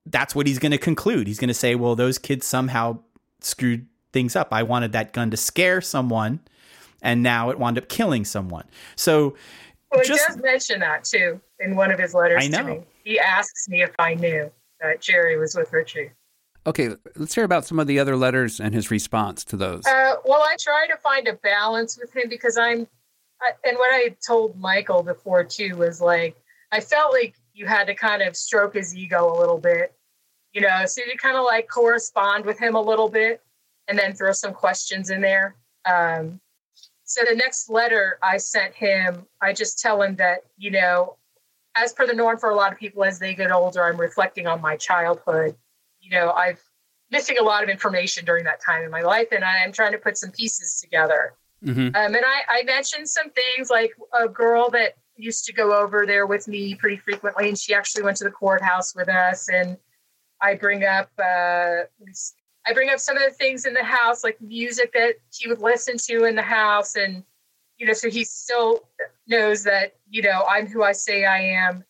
That's 0.04 0.34
what 0.34 0.46
he's 0.46 0.58
going 0.58 0.72
to 0.72 0.78
conclude. 0.78 1.26
He's 1.26 1.38
going 1.38 1.48
to 1.48 1.54
say, 1.54 1.74
"Well, 1.74 1.96
those 1.96 2.18
kids 2.18 2.46
somehow 2.46 2.98
screwed 3.40 3.86
things 4.12 4.36
up. 4.36 4.48
I 4.52 4.64
wanted 4.64 4.92
that 4.92 5.14
gun 5.14 5.30
to 5.30 5.38
scare 5.38 5.80
someone." 5.80 6.40
and 7.04 7.22
now 7.22 7.50
it 7.50 7.58
wound 7.58 7.78
up 7.78 7.88
killing 7.88 8.24
someone. 8.24 8.64
So, 8.96 9.36
well, 9.92 10.00
he 10.00 10.08
just, 10.08 10.26
does 10.26 10.38
mention 10.38 10.80
that 10.80 11.04
too 11.04 11.40
in 11.60 11.76
one 11.76 11.92
of 11.92 12.00
his 12.00 12.14
letters 12.14 12.42
I 12.42 12.48
know. 12.48 12.58
to 12.58 12.64
me. 12.64 12.80
He 13.04 13.20
asks 13.20 13.68
me 13.68 13.82
if 13.82 13.94
I 13.98 14.14
knew 14.14 14.50
that 14.80 15.00
Jerry 15.00 15.38
was 15.38 15.54
with 15.54 15.72
Richie. 15.72 16.10
Okay, 16.66 16.96
let's 17.16 17.34
hear 17.34 17.44
about 17.44 17.66
some 17.66 17.78
of 17.78 17.86
the 17.86 17.98
other 17.98 18.16
letters 18.16 18.58
and 18.58 18.74
his 18.74 18.90
response 18.90 19.44
to 19.44 19.56
those. 19.56 19.86
Uh, 19.86 20.14
well, 20.24 20.40
I 20.40 20.56
try 20.58 20.86
to 20.90 20.96
find 20.96 21.28
a 21.28 21.34
balance 21.34 21.98
with 21.98 22.16
him 22.16 22.30
because 22.30 22.56
I'm 22.56 22.86
And 23.64 23.76
what 23.76 23.92
I 23.92 24.16
told 24.26 24.58
Michael 24.58 25.02
before 25.02 25.44
too 25.44 25.76
was 25.76 26.00
like, 26.00 26.36
I 26.72 26.80
felt 26.80 27.12
like 27.12 27.34
you 27.52 27.66
had 27.66 27.86
to 27.86 27.94
kind 27.94 28.22
of 28.22 28.36
stroke 28.36 28.74
his 28.74 28.96
ego 28.96 29.32
a 29.32 29.38
little 29.38 29.58
bit, 29.58 29.94
you 30.52 30.60
know, 30.60 30.86
so 30.86 31.02
you 31.06 31.16
kind 31.16 31.36
of 31.36 31.44
like 31.44 31.68
correspond 31.68 32.44
with 32.44 32.58
him 32.58 32.74
a 32.74 32.80
little 32.80 33.08
bit 33.08 33.42
and 33.88 33.98
then 33.98 34.12
throw 34.12 34.32
some 34.32 34.52
questions 34.52 35.10
in 35.10 35.20
there. 35.20 35.56
Um, 35.84 36.40
so 37.04 37.22
the 37.28 37.36
next 37.36 37.68
letter 37.68 38.18
I 38.22 38.38
sent 38.38 38.74
him, 38.74 39.26
I 39.40 39.52
just 39.52 39.78
tell 39.78 40.02
him 40.02 40.16
that, 40.16 40.40
you 40.56 40.70
know, 40.70 41.16
as 41.76 41.92
per 41.92 42.06
the 42.06 42.14
norm 42.14 42.38
for 42.38 42.50
a 42.50 42.54
lot 42.54 42.72
of 42.72 42.78
people 42.78 43.04
as 43.04 43.18
they 43.18 43.34
get 43.34 43.52
older, 43.52 43.84
I'm 43.84 44.00
reflecting 44.00 44.46
on 44.46 44.60
my 44.60 44.76
childhood. 44.76 45.56
You 46.00 46.10
know, 46.10 46.30
I've 46.30 46.62
missing 47.10 47.38
a 47.38 47.42
lot 47.42 47.62
of 47.62 47.68
information 47.68 48.24
during 48.24 48.44
that 48.44 48.60
time 48.60 48.82
in 48.82 48.90
my 48.90 49.02
life, 49.02 49.28
and 49.32 49.44
I 49.44 49.58
am 49.58 49.72
trying 49.72 49.92
to 49.92 49.98
put 49.98 50.18
some 50.18 50.30
pieces 50.30 50.80
together. 50.80 51.34
Mm-hmm. 51.64 51.96
Um, 51.96 52.14
and 52.14 52.24
I, 52.24 52.60
I 52.60 52.62
mentioned 52.64 53.08
some 53.08 53.30
things 53.30 53.70
like 53.70 53.92
a 54.18 54.28
girl 54.28 54.68
that 54.70 54.94
used 55.16 55.44
to 55.46 55.52
go 55.52 55.76
over 55.76 56.06
there 56.06 56.26
with 56.26 56.48
me 56.48 56.74
pretty 56.74 56.96
frequently, 56.96 57.48
and 57.48 57.58
she 57.58 57.74
actually 57.74 58.02
went 58.02 58.16
to 58.18 58.24
the 58.24 58.30
courthouse 58.30 58.94
with 58.94 59.08
us. 59.08 59.48
And 59.48 59.76
I 60.40 60.54
bring 60.54 60.84
up, 60.84 61.10
uh, 61.18 61.84
I 62.66 62.72
bring 62.72 62.90
up 62.90 62.98
some 62.98 63.16
of 63.16 63.22
the 63.22 63.30
things 63.30 63.64
in 63.64 63.74
the 63.74 63.84
house, 63.84 64.24
like 64.24 64.40
music 64.40 64.92
that 64.92 65.14
he 65.32 65.48
would 65.48 65.60
listen 65.60 65.96
to 66.08 66.24
in 66.24 66.34
the 66.36 66.42
house, 66.42 66.96
and 66.96 67.22
you 67.78 67.86
know, 67.86 67.92
so 67.92 68.08
he 68.08 68.24
still 68.24 68.88
knows 69.26 69.64
that 69.64 69.94
you 70.10 70.22
know 70.22 70.44
I'm 70.48 70.66
who 70.66 70.82
I 70.82 70.92
say 70.92 71.24
I 71.24 71.40
am. 71.40 71.84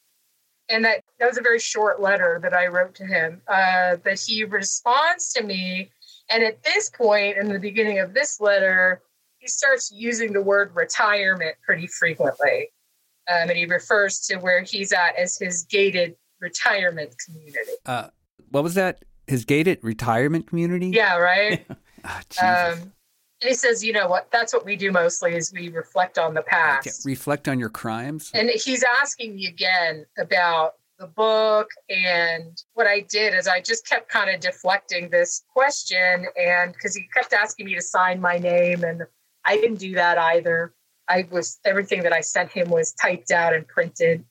And 0.71 0.83
that 0.85 1.03
that 1.19 1.29
was 1.29 1.37
a 1.37 1.43
very 1.43 1.59
short 1.59 2.01
letter 2.01 2.41
that 2.43 2.55
I 2.55 2.69
wrote 2.69 2.95
to 2.97 3.05
him. 3.05 3.43
Uh, 3.49 3.97
that 4.05 4.19
he 4.19 4.45
responds 4.45 5.33
to 5.35 5.43
me, 5.43 5.91
and 6.31 6.43
at 6.43 6.63
this 6.63 6.89
point 6.89 7.37
in 7.37 7.53
the 7.53 7.59
beginning 7.59 7.99
of 7.99 8.15
this 8.15 8.41
letter, 8.41 9.03
he 9.45 9.49
starts 9.49 9.93
using 9.95 10.33
the 10.33 10.41
word 10.41 10.75
retirement 10.75 11.55
pretty 11.63 11.87
frequently. 11.87 12.71
Um, 13.31 13.51
and 13.51 13.53
he 13.53 13.67
refers 13.67 14.21
to 14.29 14.37
where 14.37 14.63
he's 14.63 14.91
at 14.91 15.17
as 15.17 15.37
his 15.37 15.65
gated 15.65 16.17
retirement 16.41 17.15
community. 17.23 17.73
Uh, 17.85 18.09
what 18.51 18.65
was 18.65 18.73
that? 18.75 19.05
His 19.27 19.45
gated 19.45 19.81
retirement 19.83 20.47
community? 20.47 20.89
Yeah, 20.89 21.19
right. 21.19 21.67
Jesus. 22.31 22.43
um, 22.43 22.93
and 23.43 23.49
he 23.51 23.55
says, 23.55 23.85
you 23.85 23.93
know 23.93 24.09
what? 24.09 24.31
That's 24.31 24.55
what 24.55 24.65
we 24.65 24.77
do 24.77 24.91
mostly 24.91 25.35
is 25.35 25.53
we 25.53 25.69
reflect 25.69 26.19
on 26.19 26.33
the 26.33 26.41
Okay, 26.41 26.51
past. 26.51 27.05
Reflect 27.05 27.47
on 27.47 27.61
your 27.61 27.69
crimes. 27.69 28.31
And 28.33 28.49
he's 28.49 28.83
asking 29.03 29.37
me 29.37 29.47
again 29.47 30.07
about 30.19 30.75
the 30.99 31.07
book. 31.07 31.69
And 31.91 32.57
what 32.73 32.87
I 32.87 33.01
did 33.01 33.35
is 33.35 33.47
I 33.47 33.61
just 33.61 33.87
kept 33.87 34.09
kind 34.09 34.31
of 34.31 34.41
deflecting 34.41 35.11
this 35.11 35.45
question. 35.53 36.27
And 36.41 36.73
because 36.73 36.97
he 36.97 37.07
kept 37.13 37.35
asking 37.35 37.67
me 37.67 37.75
to 37.75 37.83
sign 37.83 38.23
my 38.23 38.39
name, 38.39 38.85
and 38.85 39.03
I 39.45 39.57
didn't 39.57 39.79
do 39.79 39.95
that 39.95 40.19
either. 40.19 40.75
I 41.09 41.27
was 41.31 41.59
everything 41.65 42.03
that 42.03 42.13
I 42.13 42.21
sent 42.21 42.51
him 42.51 42.71
was 42.71 42.93
typed 42.93 43.31
out 43.31 43.55
and 43.55 43.67
printed. 43.67 44.25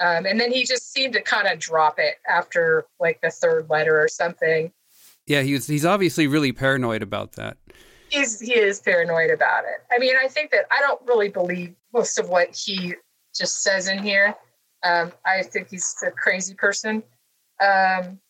Um, 0.00 0.26
and 0.26 0.40
then 0.40 0.52
he 0.52 0.64
just 0.64 0.92
seemed 0.92 1.14
to 1.14 1.22
kind 1.22 1.46
of 1.46 1.58
drop 1.58 1.98
it 1.98 2.16
after 2.28 2.86
like 3.00 3.20
the 3.20 3.30
third 3.30 3.68
letter 3.70 4.00
or 4.00 4.08
something. 4.08 4.72
Yeah, 5.26 5.42
he's 5.42 5.66
he's 5.66 5.84
obviously 5.84 6.26
really 6.26 6.52
paranoid 6.52 7.02
about 7.02 7.32
that. 7.32 7.56
He's 8.10 8.40
he 8.40 8.54
is 8.54 8.80
paranoid 8.80 9.30
about 9.30 9.64
it. 9.64 9.84
I 9.90 9.98
mean, 9.98 10.14
I 10.22 10.28
think 10.28 10.50
that 10.50 10.66
I 10.70 10.80
don't 10.80 11.00
really 11.06 11.28
believe 11.28 11.74
most 11.92 12.18
of 12.18 12.28
what 12.28 12.54
he 12.54 12.94
just 13.34 13.62
says 13.62 13.88
in 13.88 13.98
here. 13.98 14.34
Um, 14.82 15.12
I 15.24 15.42
think 15.42 15.70
he's 15.70 15.96
a 16.06 16.10
crazy 16.10 16.54
person. 16.54 17.02
Um, 17.60 18.20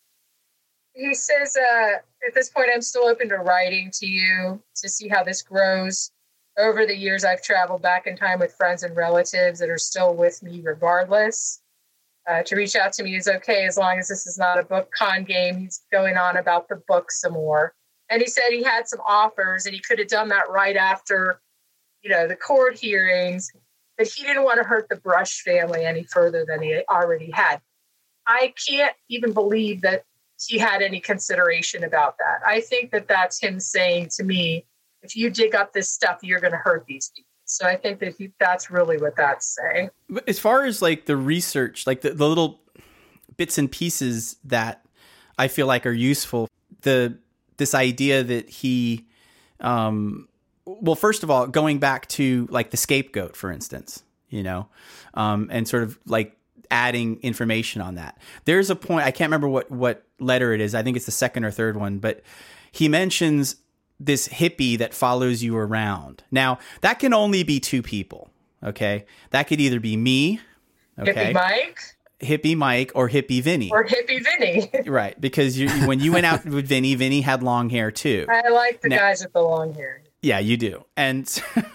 he 0.94 1.12
says, 1.14 1.56
uh, 1.56 1.94
at 2.26 2.34
this 2.34 2.48
point, 2.48 2.70
I'm 2.72 2.80
still 2.80 3.04
open 3.04 3.28
to 3.30 3.36
writing 3.36 3.90
to 3.94 4.06
you 4.06 4.62
to 4.76 4.88
see 4.88 5.08
how 5.08 5.24
this 5.24 5.42
grows. 5.42 6.12
Over 6.56 6.86
the 6.86 6.96
years, 6.96 7.24
I've 7.24 7.42
traveled 7.42 7.82
back 7.82 8.06
in 8.06 8.16
time 8.16 8.38
with 8.38 8.54
friends 8.54 8.84
and 8.84 8.96
relatives 8.96 9.58
that 9.58 9.68
are 9.68 9.78
still 9.78 10.14
with 10.14 10.42
me 10.42 10.60
regardless. 10.62 11.60
Uh, 12.30 12.42
to 12.44 12.56
reach 12.56 12.76
out 12.76 12.92
to 12.94 13.02
me 13.02 13.16
is 13.16 13.28
okay 13.28 13.66
as 13.66 13.76
long 13.76 13.98
as 13.98 14.08
this 14.08 14.26
is 14.26 14.38
not 14.38 14.58
a 14.58 14.62
book 14.62 14.90
con 14.96 15.24
game. 15.24 15.58
He's 15.58 15.82
going 15.92 16.16
on 16.16 16.36
about 16.36 16.68
the 16.68 16.80
book 16.88 17.10
some 17.10 17.32
more. 17.32 17.74
And 18.08 18.22
he 18.22 18.28
said 18.28 18.44
he 18.50 18.62
had 18.62 18.88
some 18.88 19.00
offers 19.06 19.66
and 19.66 19.74
he 19.74 19.80
could 19.80 19.98
have 19.98 20.08
done 20.08 20.28
that 20.28 20.48
right 20.48 20.76
after, 20.76 21.40
you 22.02 22.10
know, 22.10 22.28
the 22.28 22.36
court 22.36 22.78
hearings, 22.78 23.50
but 23.98 24.06
he 24.06 24.22
didn't 24.22 24.44
want 24.44 24.62
to 24.62 24.66
hurt 24.66 24.88
the 24.88 24.96
Brush 24.96 25.42
family 25.42 25.84
any 25.84 26.04
further 26.04 26.44
than 26.46 26.62
he 26.62 26.80
already 26.88 27.30
had. 27.32 27.60
I 28.26 28.54
can't 28.68 28.94
even 29.08 29.32
believe 29.32 29.82
that 29.82 30.04
he 30.38 30.58
had 30.58 30.82
any 30.82 31.00
consideration 31.00 31.84
about 31.84 32.16
that. 32.18 32.46
I 32.46 32.60
think 32.60 32.90
that 32.90 33.08
that's 33.08 33.40
him 33.40 33.60
saying 33.60 34.10
to 34.16 34.24
me, 34.24 34.66
if 35.02 35.14
you 35.16 35.30
dig 35.30 35.54
up 35.54 35.72
this 35.72 35.90
stuff, 35.90 36.18
you're 36.22 36.40
going 36.40 36.52
to 36.52 36.58
hurt 36.58 36.84
these 36.86 37.12
people. 37.14 37.28
So 37.44 37.66
I 37.66 37.76
think 37.76 38.00
that 38.00 38.14
he, 38.16 38.32
that's 38.40 38.70
really 38.70 38.96
what 38.96 39.16
that's 39.16 39.54
saying. 39.54 39.90
But 40.08 40.28
as 40.28 40.38
far 40.38 40.64
as 40.64 40.80
like 40.80 41.06
the 41.06 41.16
research, 41.16 41.86
like 41.86 42.00
the, 42.00 42.10
the 42.10 42.26
little 42.26 42.60
bits 43.36 43.58
and 43.58 43.70
pieces 43.70 44.36
that 44.44 44.84
I 45.38 45.48
feel 45.48 45.66
like 45.66 45.84
are 45.86 45.92
useful, 45.92 46.48
the 46.82 47.18
this 47.56 47.74
idea 47.74 48.22
that 48.22 48.48
he, 48.48 49.06
um, 49.60 50.28
well, 50.64 50.96
first 50.96 51.22
of 51.22 51.30
all, 51.30 51.46
going 51.46 51.78
back 51.78 52.08
to 52.08 52.48
like 52.50 52.70
the 52.70 52.76
scapegoat, 52.76 53.36
for 53.36 53.52
instance, 53.52 54.02
you 54.28 54.42
know, 54.42 54.68
um, 55.12 55.48
and 55.52 55.68
sort 55.68 55.82
of 55.82 55.98
like 56.06 56.36
adding 56.74 57.20
information 57.22 57.80
on 57.80 57.94
that. 57.94 58.18
There's 58.44 58.68
a 58.68 58.74
point 58.76 59.06
I 59.06 59.12
can't 59.12 59.28
remember 59.28 59.48
what 59.48 59.70
what 59.70 60.04
letter 60.18 60.52
it 60.52 60.60
is. 60.60 60.74
I 60.74 60.82
think 60.82 60.96
it's 60.96 61.06
the 61.06 61.12
second 61.12 61.44
or 61.44 61.52
third 61.52 61.76
one, 61.76 61.98
but 62.00 62.22
he 62.72 62.88
mentions 62.88 63.56
this 64.00 64.26
hippie 64.26 64.76
that 64.78 64.92
follows 64.92 65.42
you 65.42 65.56
around. 65.56 66.24
Now, 66.32 66.58
that 66.80 66.98
can 66.98 67.14
only 67.14 67.44
be 67.44 67.60
two 67.60 67.80
people, 67.80 68.28
okay? 68.62 69.06
That 69.30 69.44
could 69.44 69.60
either 69.60 69.78
be 69.78 69.96
me, 69.96 70.40
okay? 70.98 71.32
Hippie 71.32 71.34
Mike 71.34 71.78
Hippie 72.20 72.56
Mike 72.56 72.90
or 72.94 73.08
Hippie 73.08 73.40
Vinny. 73.42 73.70
or 73.70 73.84
Hippie 73.84 74.22
Vinny. 74.24 74.70
right, 74.90 75.18
because 75.20 75.56
you, 75.58 75.68
when 75.86 76.00
you 76.00 76.12
went 76.12 76.26
out 76.26 76.44
with 76.56 76.66
Vinny, 76.66 76.96
Vinny 76.96 77.20
had 77.20 77.42
long 77.42 77.70
hair 77.70 77.90
too. 77.92 78.26
I 78.28 78.48
like 78.48 78.80
the 78.80 78.88
Now- 78.88 78.98
guys 78.98 79.22
with 79.22 79.32
the 79.32 79.42
long 79.42 79.74
hair. 79.74 80.02
Yeah, 80.22 80.38
you 80.38 80.56
do. 80.56 80.84
And 80.96 81.28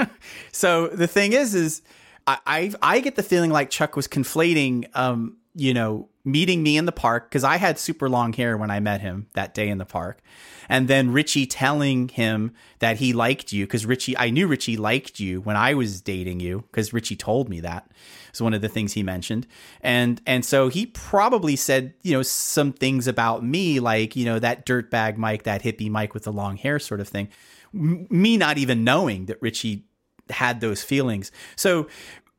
so 0.51 0.87
the 0.87 1.07
thing 1.07 1.33
is, 1.33 1.53
is 1.53 1.83
I, 2.29 2.37
I 2.45 2.73
I 2.81 2.99
get 2.99 3.15
the 3.15 3.23
feeling 3.23 3.49
like 3.49 3.69
Chuck 3.69 3.95
was 3.95 4.07
conflating, 4.07 4.85
um, 4.95 5.37
you 5.55 5.73
know, 5.73 6.09
meeting 6.23 6.61
me 6.61 6.77
in 6.77 6.85
the 6.85 6.91
park 6.91 7.29
because 7.29 7.43
I 7.43 7.57
had 7.57 7.79
super 7.79 8.07
long 8.07 8.33
hair 8.33 8.55
when 8.55 8.69
I 8.69 8.79
met 8.79 9.01
him 9.01 9.27
that 9.33 9.55
day 9.55 9.67
in 9.67 9.79
the 9.79 9.85
park, 9.85 10.21
and 10.67 10.87
then 10.87 11.11
Richie 11.11 11.47
telling 11.47 12.07
him 12.09 12.53
that 12.79 12.97
he 12.97 13.13
liked 13.13 13.51
you 13.51 13.65
because 13.65 13.85
Richie, 13.85 14.15
I 14.15 14.29
knew 14.29 14.45
Richie 14.45 14.77
liked 14.77 15.19
you 15.19 15.41
when 15.41 15.55
I 15.55 15.73
was 15.73 16.01
dating 16.01 16.39
you 16.39 16.65
because 16.71 16.93
Richie 16.93 17.15
told 17.15 17.49
me 17.49 17.61
that. 17.61 17.89
It's 18.29 18.41
one 18.41 18.53
of 18.53 18.61
the 18.61 18.69
things 18.69 18.93
he 18.93 19.01
mentioned, 19.01 19.47
and 19.81 20.21
and 20.27 20.45
so 20.45 20.67
he 20.67 20.85
probably 20.85 21.55
said 21.55 21.95
you 22.03 22.13
know 22.13 22.21
some 22.21 22.73
things 22.73 23.07
about 23.07 23.43
me 23.43 23.79
like 23.79 24.15
you 24.15 24.25
know 24.25 24.37
that 24.37 24.67
dirtbag 24.67 25.17
Mike, 25.17 25.43
that 25.43 25.63
hippie 25.63 25.89
Mike 25.89 26.13
with 26.13 26.25
the 26.25 26.33
long 26.33 26.57
hair 26.57 26.77
sort 26.77 26.99
of 26.99 27.07
thing 27.07 27.29
m- 27.73 28.07
me 28.09 28.37
not 28.37 28.57
even 28.57 28.83
knowing 28.83 29.25
that 29.25 29.41
Richie 29.41 29.85
had 30.29 30.61
those 30.61 30.83
feelings. 30.83 31.31
So 31.55 31.87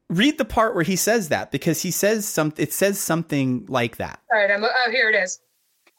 read 0.09 0.39
the 0.39 0.45
part 0.45 0.75
where 0.75 0.85
he 0.85 0.97
says 0.97 1.29
that 1.29 1.51
because 1.51 1.83
he 1.83 1.91
says 1.91 2.27
some 2.27 2.53
it 2.57 2.73
says 2.73 2.99
something 2.99 3.65
like 3.69 3.97
that. 3.99 4.21
All 4.33 4.39
right, 4.39 4.51
I'm, 4.51 4.65
oh, 4.65 4.91
here 4.91 5.09
it 5.09 5.15
is. 5.15 5.41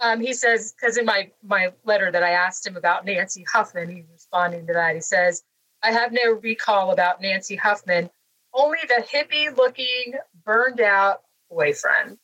Um, 0.02 0.20
he 0.20 0.34
says, 0.34 0.74
because 0.74 0.98
in 0.98 1.06
my, 1.06 1.30
my 1.44 1.72
letter 1.86 2.12
that 2.12 2.24
I 2.24 2.32
asked 2.32 2.66
him 2.66 2.76
about 2.76 3.06
Nancy 3.06 3.46
Huffman, 3.52 3.88
he's 3.88 4.06
responding 4.12 4.66
to 4.66 4.74
that. 4.74 4.96
He 4.96 5.02
says, 5.02 5.44
I 5.84 5.92
have 5.92 6.12
no 6.12 6.32
recall 6.42 6.92
about 6.92 7.22
Nancy 7.22 7.56
Huffman, 7.56 8.10
only 8.54 8.80
the 8.88 9.04
hippie 9.04 9.56
looking, 9.56 10.16
burned 10.44 10.82
out 10.82 11.22
boyfriend. 11.52 12.18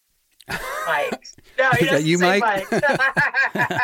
Mike. 0.50 1.28
No, 1.58 1.70
he 1.72 1.86
Is 1.86 1.90
that 1.90 1.92
doesn't 1.92 2.06
you, 2.06 2.18
say 2.18 2.40
Mike? 2.40 2.72
Mike. 2.72 2.84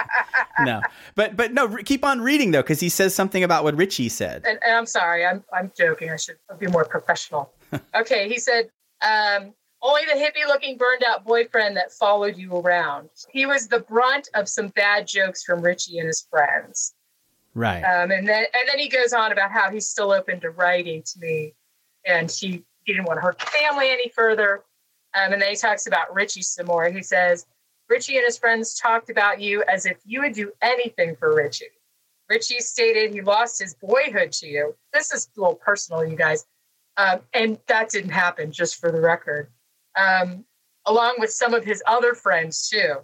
No. 0.65 0.81
But 1.15 1.35
but 1.35 1.51
no, 1.51 1.77
keep 1.77 2.05
on 2.05 2.21
reading 2.21 2.51
though 2.51 2.61
cuz 2.63 2.79
he 2.79 2.87
says 2.87 3.13
something 3.15 3.43
about 3.43 3.63
what 3.63 3.75
Richie 3.75 4.07
said. 4.07 4.43
and, 4.45 4.59
and 4.63 4.75
I'm 4.77 4.85
sorry, 4.85 5.25
I'm 5.25 5.43
I'm 5.51 5.71
joking. 5.77 6.09
I 6.11 6.15
should 6.15 6.37
be 6.59 6.67
more 6.67 6.85
professional. 6.85 7.51
okay, 7.95 8.29
he 8.29 8.37
said, 8.39 8.69
um, 9.01 9.53
only 9.81 10.05
the 10.05 10.13
hippie 10.13 10.47
looking 10.47 10.77
burned 10.77 11.03
out 11.03 11.25
boyfriend 11.25 11.75
that 11.75 11.91
followed 11.91 12.37
you 12.37 12.55
around. 12.55 13.09
He 13.29 13.45
was 13.45 13.67
the 13.67 13.79
brunt 13.79 14.29
of 14.35 14.47
some 14.47 14.67
bad 14.69 15.07
jokes 15.07 15.43
from 15.43 15.61
Richie 15.61 15.97
and 15.97 16.07
his 16.07 16.25
friends. 16.29 16.93
Right. 17.55 17.81
Um, 17.81 18.11
and 18.11 18.27
then 18.27 18.45
and 18.53 18.69
then 18.69 18.79
he 18.79 18.87
goes 18.89 19.11
on 19.11 19.31
about 19.31 19.51
how 19.51 19.69
he's 19.71 19.87
still 19.87 20.11
open 20.11 20.39
to 20.41 20.51
writing 20.51 21.01
to 21.03 21.19
me, 21.19 21.53
and 22.05 22.29
he, 22.31 22.63
he 22.85 22.93
didn't 22.93 23.05
want 23.05 23.17
to 23.17 23.21
hurt 23.21 23.39
the 23.39 23.45
family 23.47 23.89
any 23.89 24.09
further. 24.09 24.63
Um, 25.15 25.33
and 25.33 25.41
then 25.41 25.49
he 25.49 25.55
talks 25.55 25.87
about 25.87 26.13
Richie 26.13 26.41
some 26.41 26.65
more. 26.65 26.89
He 26.89 27.03
says 27.03 27.45
Richie 27.89 28.17
and 28.17 28.25
his 28.25 28.37
friends 28.37 28.75
talked 28.75 29.09
about 29.09 29.39
you 29.39 29.63
as 29.67 29.85
if 29.85 29.97
you 30.05 30.21
would 30.21 30.33
do 30.33 30.51
anything 30.61 31.15
for 31.15 31.35
Richie. 31.35 31.65
Richie 32.29 32.59
stated 32.59 33.13
he 33.13 33.21
lost 33.21 33.61
his 33.61 33.75
boyhood 33.75 34.31
to 34.33 34.47
you. 34.47 34.75
This 34.91 35.13
is 35.13 35.29
a 35.37 35.41
little 35.41 35.55
personal, 35.55 36.05
you 36.05 36.15
guys, 36.15 36.45
um, 36.97 37.19
and 37.33 37.59
that 37.67 37.89
didn't 37.89 38.11
happen. 38.11 38.51
Just 38.51 38.79
for 38.79 38.91
the 38.91 39.01
record, 39.01 39.49
um, 39.95 40.45
along 40.85 41.15
with 41.19 41.31
some 41.31 41.53
of 41.53 41.63
his 41.63 41.83
other 41.85 42.13
friends 42.13 42.69
too. 42.69 42.95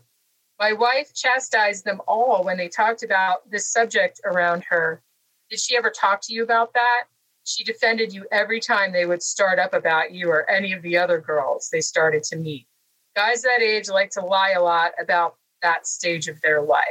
My 0.59 0.73
wife 0.73 1.13
chastised 1.13 1.85
them 1.85 2.01
all 2.07 2.43
when 2.43 2.57
they 2.57 2.67
talked 2.67 3.03
about 3.03 3.49
this 3.49 3.71
subject 3.71 4.19
around 4.25 4.63
her. 4.69 5.01
Did 5.49 5.59
she 5.59 5.77
ever 5.77 5.89
talk 5.89 6.21
to 6.23 6.33
you 6.33 6.43
about 6.43 6.73
that? 6.73 7.03
She 7.49 7.63
defended 7.63 8.13
you 8.13 8.27
every 8.31 8.59
time 8.59 8.91
they 8.91 9.07
would 9.07 9.23
start 9.23 9.57
up 9.57 9.73
about 9.73 10.11
you 10.11 10.29
or 10.29 10.47
any 10.47 10.71
of 10.71 10.83
the 10.83 10.99
other 10.99 11.19
girls 11.19 11.67
they 11.71 11.81
started 11.81 12.21
to 12.25 12.35
meet. 12.35 12.67
Guys 13.15 13.41
that 13.41 13.63
age 13.63 13.89
like 13.89 14.11
to 14.11 14.21
lie 14.21 14.51
a 14.51 14.61
lot 14.61 14.91
about 15.01 15.35
that 15.63 15.87
stage 15.87 16.27
of 16.27 16.39
their 16.41 16.61
life. 16.61 16.85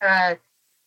Uh, 0.00 0.36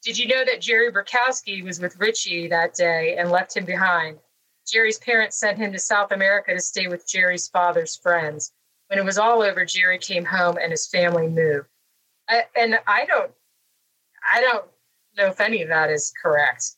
did 0.03 0.17
you 0.17 0.25
know 0.29 0.45
that 0.45 0.61
Jerry 0.61 0.89
Burkowski 0.89 1.61
was 1.65 1.81
with 1.81 1.99
Richie 1.99 2.47
that 2.47 2.75
day 2.75 3.17
and 3.17 3.29
left 3.29 3.57
him 3.57 3.65
behind? 3.65 4.19
Jerry's 4.65 4.99
parents 4.99 5.37
sent 5.37 5.57
him 5.57 5.73
to 5.73 5.79
South 5.79 6.13
America 6.13 6.53
to 6.53 6.61
stay 6.61 6.87
with 6.87 7.05
Jerry's 7.05 7.49
father's 7.49 7.97
friends. 7.97 8.53
When 8.87 8.99
it 8.99 9.05
was 9.05 9.17
all 9.17 9.41
over, 9.41 9.65
Jerry 9.65 9.97
came 9.97 10.23
home 10.23 10.57
and 10.61 10.71
his 10.71 10.87
family 10.87 11.27
moved. 11.27 11.67
I, 12.29 12.45
and 12.55 12.79
I 12.87 13.03
don't, 13.03 13.31
I 14.33 14.39
don't 14.39 14.65
know 15.17 15.25
if 15.25 15.41
any 15.41 15.61
of 15.61 15.67
that 15.67 15.89
is 15.89 16.13
correct. 16.21 16.76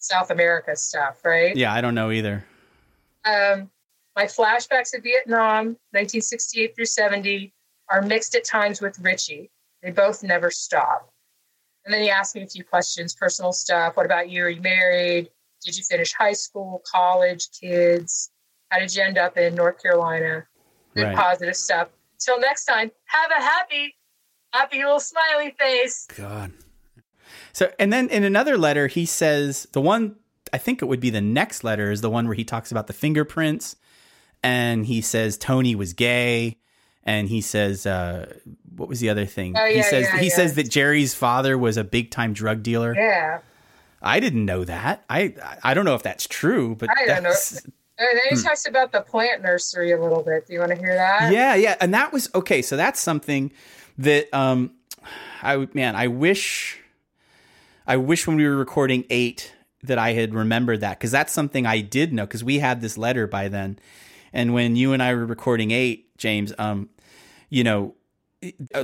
South 0.00 0.30
America 0.30 0.74
stuff, 0.74 1.24
right? 1.24 1.54
Yeah, 1.56 1.72
I 1.72 1.80
don't 1.80 1.94
know 1.94 2.10
either. 2.10 2.44
Um, 3.24 3.70
my 4.16 4.24
flashbacks 4.24 4.96
of 4.96 5.02
Vietnam, 5.02 5.76
1968 5.92 6.74
through 6.74 6.86
70, 6.86 7.52
are 7.90 8.02
mixed 8.02 8.34
at 8.34 8.44
times 8.44 8.80
with 8.80 8.98
Richie. 8.98 9.50
They 9.82 9.90
both 9.90 10.22
never 10.22 10.50
stop. 10.50 11.12
And 11.84 11.94
then 11.94 12.02
he 12.02 12.10
asked 12.10 12.34
me 12.34 12.42
a 12.42 12.46
few 12.46 12.64
questions, 12.64 13.14
personal 13.14 13.52
stuff. 13.52 13.96
What 13.96 14.06
about 14.06 14.28
you? 14.28 14.44
Are 14.44 14.48
you 14.50 14.60
married? 14.60 15.30
Did 15.64 15.76
you 15.76 15.84
finish 15.84 16.12
high 16.12 16.32
school, 16.32 16.82
college, 16.90 17.48
kids? 17.58 18.30
How 18.70 18.78
did 18.78 18.94
you 18.94 19.02
end 19.02 19.18
up 19.18 19.36
in 19.36 19.54
North 19.54 19.82
Carolina? 19.82 20.46
Good 20.94 21.04
Right. 21.04 21.16
positive 21.16 21.56
stuff. 21.56 21.88
Till 22.18 22.38
next 22.40 22.64
time, 22.64 22.90
have 23.06 23.30
a 23.30 23.42
happy, 23.42 23.94
happy 24.52 24.78
little 24.78 25.00
smiley 25.00 25.54
face. 25.58 26.06
God. 26.16 26.52
So, 27.52 27.70
and 27.78 27.92
then 27.92 28.08
in 28.08 28.24
another 28.24 28.56
letter, 28.56 28.86
he 28.86 29.06
says 29.06 29.66
the 29.72 29.80
one, 29.80 30.16
I 30.52 30.58
think 30.58 30.82
it 30.82 30.86
would 30.86 31.00
be 31.00 31.10
the 31.10 31.20
next 31.20 31.64
letter, 31.64 31.90
is 31.90 32.00
the 32.00 32.10
one 32.10 32.26
where 32.26 32.34
he 32.34 32.44
talks 32.44 32.70
about 32.70 32.86
the 32.86 32.92
fingerprints. 32.92 33.76
And 34.42 34.86
he 34.86 35.00
says 35.00 35.36
Tony 35.36 35.74
was 35.74 35.92
gay. 35.92 36.58
And 37.04 37.28
he 37.28 37.40
says, 37.40 37.86
uh, 37.86 38.32
what 38.76 38.88
was 38.88 39.00
the 39.00 39.10
other 39.10 39.26
thing? 39.26 39.56
Oh, 39.56 39.66
he 39.66 39.82
says 39.82 40.04
yeah, 40.04 40.18
he 40.18 40.28
yeah. 40.28 40.34
says 40.34 40.54
that 40.54 40.70
Jerry's 40.70 41.14
father 41.14 41.56
was 41.56 41.76
a 41.76 41.84
big 41.84 42.10
time 42.10 42.32
drug 42.32 42.62
dealer. 42.62 42.94
Yeah. 42.94 43.40
I 44.02 44.20
didn't 44.20 44.44
know 44.44 44.64
that. 44.64 45.04
I 45.10 45.34
I 45.62 45.74
don't 45.74 45.84
know 45.84 45.94
if 45.94 46.02
that's 46.02 46.26
true, 46.26 46.74
but 46.74 46.88
I 46.90 47.06
don't 47.06 47.22
know. 47.22 47.34
And 47.98 48.18
then 48.18 48.36
he 48.38 48.42
talks 48.42 48.66
about 48.66 48.92
the 48.92 49.02
plant 49.02 49.42
nursery 49.42 49.92
a 49.92 50.00
little 50.00 50.22
bit. 50.22 50.46
Do 50.46 50.54
you 50.54 50.60
want 50.60 50.72
to 50.72 50.78
hear 50.78 50.94
that? 50.94 51.30
Yeah, 51.32 51.54
yeah, 51.54 51.76
and 51.82 51.92
that 51.92 52.12
was 52.12 52.30
okay. 52.34 52.62
So 52.62 52.78
that's 52.78 52.98
something 52.98 53.52
that 53.98 54.32
um, 54.32 54.72
I 55.42 55.68
man, 55.74 55.96
I 55.96 56.06
wish, 56.06 56.79
I 57.90 57.96
wish 57.96 58.24
when 58.24 58.36
we 58.36 58.46
were 58.46 58.54
recording 58.54 59.04
eight 59.10 59.52
that 59.82 59.98
I 59.98 60.12
had 60.12 60.32
remembered 60.32 60.82
that 60.82 60.96
because 60.96 61.10
that's 61.10 61.32
something 61.32 61.66
I 61.66 61.80
did 61.80 62.12
know 62.12 62.24
because 62.24 62.44
we 62.44 62.60
had 62.60 62.80
this 62.80 62.96
letter 62.96 63.26
by 63.26 63.48
then, 63.48 63.80
and 64.32 64.54
when 64.54 64.76
you 64.76 64.92
and 64.92 65.02
I 65.02 65.12
were 65.12 65.26
recording 65.26 65.72
eight, 65.72 66.16
James, 66.16 66.52
um, 66.56 66.88
you 67.48 67.64
know. 67.64 67.94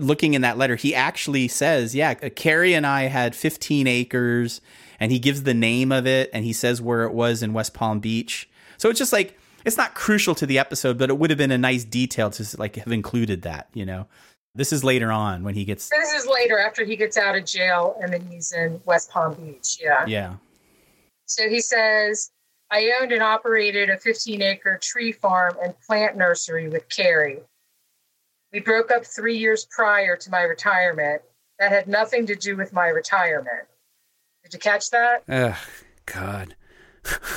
Looking 0.00 0.34
in 0.34 0.42
that 0.42 0.58
letter, 0.58 0.74
he 0.76 0.94
actually 0.94 1.48
says, 1.48 1.94
"Yeah, 1.94 2.14
uh, 2.22 2.28
Carrie 2.28 2.74
and 2.74 2.86
I 2.86 3.04
had 3.04 3.34
15 3.34 3.86
acres," 3.86 4.60
and 5.00 5.10
he 5.10 5.18
gives 5.18 5.44
the 5.44 5.54
name 5.54 5.92
of 5.92 6.06
it, 6.06 6.28
and 6.34 6.44
he 6.44 6.52
says 6.52 6.82
where 6.82 7.04
it 7.04 7.14
was 7.14 7.42
in 7.42 7.54
West 7.54 7.72
Palm 7.72 8.00
Beach. 8.00 8.50
So 8.76 8.90
it's 8.90 8.98
just 8.98 9.14
like 9.14 9.38
it's 9.64 9.78
not 9.78 9.94
crucial 9.94 10.34
to 10.34 10.46
the 10.46 10.58
episode, 10.58 10.98
but 10.98 11.08
it 11.08 11.16
would 11.16 11.30
have 11.30 11.38
been 11.38 11.52
a 11.52 11.58
nice 11.58 11.84
detail 11.84 12.28
to 12.30 12.56
like 12.58 12.76
have 12.76 12.92
included 12.92 13.42
that. 13.42 13.68
You 13.72 13.86
know, 13.86 14.08
this 14.56 14.72
is 14.72 14.82
later 14.82 15.12
on 15.12 15.42
when 15.44 15.54
he 15.54 15.64
gets. 15.64 15.88
This 15.90 16.12
is 16.12 16.26
later 16.26 16.58
after 16.58 16.84
he 16.84 16.96
gets 16.96 17.16
out 17.16 17.36
of 17.36 17.44
jail 17.44 17.96
and 18.02 18.12
then 18.12 18.26
he's 18.30 18.52
in 18.52 18.80
West 18.84 19.10
Palm 19.10 19.34
Beach. 19.34 19.78
Yeah. 19.80 20.04
Yeah, 20.06 20.34
So 21.26 21.48
he 21.48 21.60
says, 21.60 22.30
I 22.70 22.90
owned 23.00 23.12
and 23.12 23.22
operated 23.22 23.90
a 23.90 23.96
15 23.96 24.42
acre 24.42 24.78
tree 24.82 25.12
farm 25.12 25.56
and 25.62 25.74
plant 25.80 26.16
nursery 26.16 26.68
with 26.68 26.88
Carrie. 26.88 27.40
We 28.52 28.60
broke 28.60 28.90
up 28.90 29.04
three 29.04 29.36
years 29.36 29.66
prior 29.70 30.16
to 30.16 30.30
my 30.30 30.42
retirement. 30.42 31.22
That 31.58 31.72
had 31.72 31.88
nothing 31.88 32.26
to 32.26 32.34
do 32.34 32.54
with 32.56 32.72
my 32.72 32.88
retirement. 32.88 33.66
Did 34.44 34.52
you 34.52 34.58
catch 34.58 34.90
that? 34.90 35.22
Ugh, 35.28 35.56
God. 36.04 36.54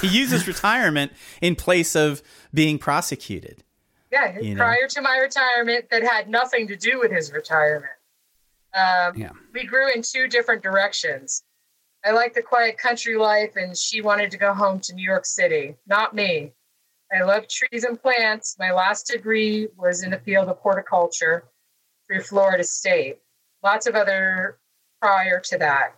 he 0.01 0.08
uses 0.08 0.47
retirement 0.47 1.13
in 1.41 1.55
place 1.55 1.95
of 1.95 2.21
being 2.53 2.77
prosecuted. 2.77 3.63
Yeah, 4.12 4.39
You 4.39 4.56
know. 4.56 4.63
prior 4.63 4.88
to 4.88 5.02
my 5.02 5.17
retirement, 5.17 5.86
that 5.91 6.04
had 6.04 6.30
nothing 6.30 6.67
to 6.67 6.76
do 6.76 7.00
with 7.00 7.12
his 7.12 7.32
retirement. 7.32 7.91
Um, 8.74 9.15
Yeah. 9.15 9.32
We 9.54 9.65
grew 9.65 9.91
in 9.91 10.02
two 10.02 10.28
different 10.28 10.63
directions. 10.63 11.43
I 12.06 12.12
liked 12.12 12.36
the 12.36 12.41
quiet 12.41 12.78
country 12.78 13.17
life, 13.17 13.56
and 13.56 13.76
she 13.78 14.02
wanted 14.02 14.32
to 14.32 14.38
go 14.38 14.54
home 14.54 14.80
to 14.82 14.93
New 14.93 15.04
York 15.04 15.26
City. 15.26 15.76
Not 15.86 16.15
me. 16.15 16.54
I 17.12 17.24
love 17.24 17.48
trees 17.48 17.84
and 17.84 18.02
plants. 18.02 18.56
My 18.60 18.72
last 18.72 19.08
degree 19.08 19.67
was 19.78 20.04
in 20.04 20.12
the 20.12 20.19
field 20.19 20.48
of 20.48 20.58
horticulture 20.60 21.45
through 22.08 22.22
Florida 22.22 22.63
State. 22.63 23.19
Lots 23.63 23.88
of 23.88 23.95
other 23.95 24.60
prior 25.02 25.39
to 25.41 25.58
that. 25.58 25.95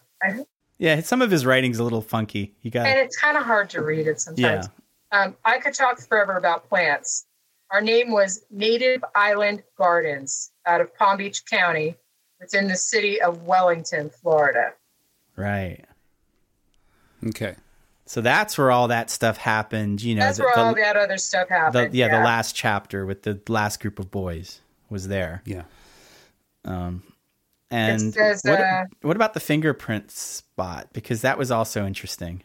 Yeah, 0.77 1.01
some 1.01 1.21
of 1.21 1.29
his 1.29 1.45
writing's 1.45 1.79
a 1.79 1.83
little 1.83 2.01
funky. 2.01 2.55
You 2.61 2.71
got 2.71 2.87
and 2.87 2.97
it's 2.99 3.17
kind 3.17 3.37
of 3.37 3.43
hard 3.43 3.69
to 3.71 3.81
read 3.83 4.07
it 4.07 4.19
sometimes. 4.19 4.67
yeah, 5.11 5.19
Um, 5.23 5.35
I 5.45 5.59
could 5.59 5.73
talk 5.73 5.99
forever 5.99 6.37
about 6.37 6.67
plants. 6.67 7.27
Our 7.71 7.81
name 7.81 8.11
was 8.11 8.43
Native 8.51 9.03
Island 9.15 9.63
Gardens 9.77 10.51
out 10.65 10.81
of 10.81 10.93
Palm 10.95 11.17
Beach 11.17 11.45
County 11.45 11.95
within 12.39 12.67
the 12.67 12.75
city 12.75 13.21
of 13.21 13.43
Wellington, 13.43 14.09
Florida. 14.09 14.73
right. 15.35 15.85
Okay. 17.27 17.55
So 18.07 18.19
that's 18.19 18.57
where 18.57 18.71
all 18.71 18.87
that 18.89 19.09
stuff 19.11 19.37
happened. 19.37 20.01
You 20.01 20.15
know, 20.15 20.21
That's 20.21 20.37
the- 20.39 20.43
where 20.43 20.53
the- 20.55 20.61
all 20.61 20.75
that 20.75 20.97
other 20.97 21.17
stuff 21.17 21.47
the, 21.47 21.53
happened. 21.53 21.93
yeah, 21.93 22.07
the 22.09 22.23
last 22.23 22.55
chapter 22.55 23.05
with 23.05 23.23
the 23.23 23.39
last 23.47 23.79
group 23.79 23.99
of 23.99 24.09
boys 24.11 24.59
was 24.89 25.07
there. 25.07 25.41
Yeah. 25.45 25.63
Um, 26.65 27.03
and 27.69 28.13
says, 28.13 28.41
what, 28.43 28.59
uh, 28.59 28.85
what 29.01 29.15
about 29.15 29.33
the 29.35 29.39
fingerprint 29.39 30.11
spot? 30.11 30.89
Because 30.93 31.21
that 31.21 31.37
was 31.37 31.51
also 31.51 31.85
interesting. 31.85 32.41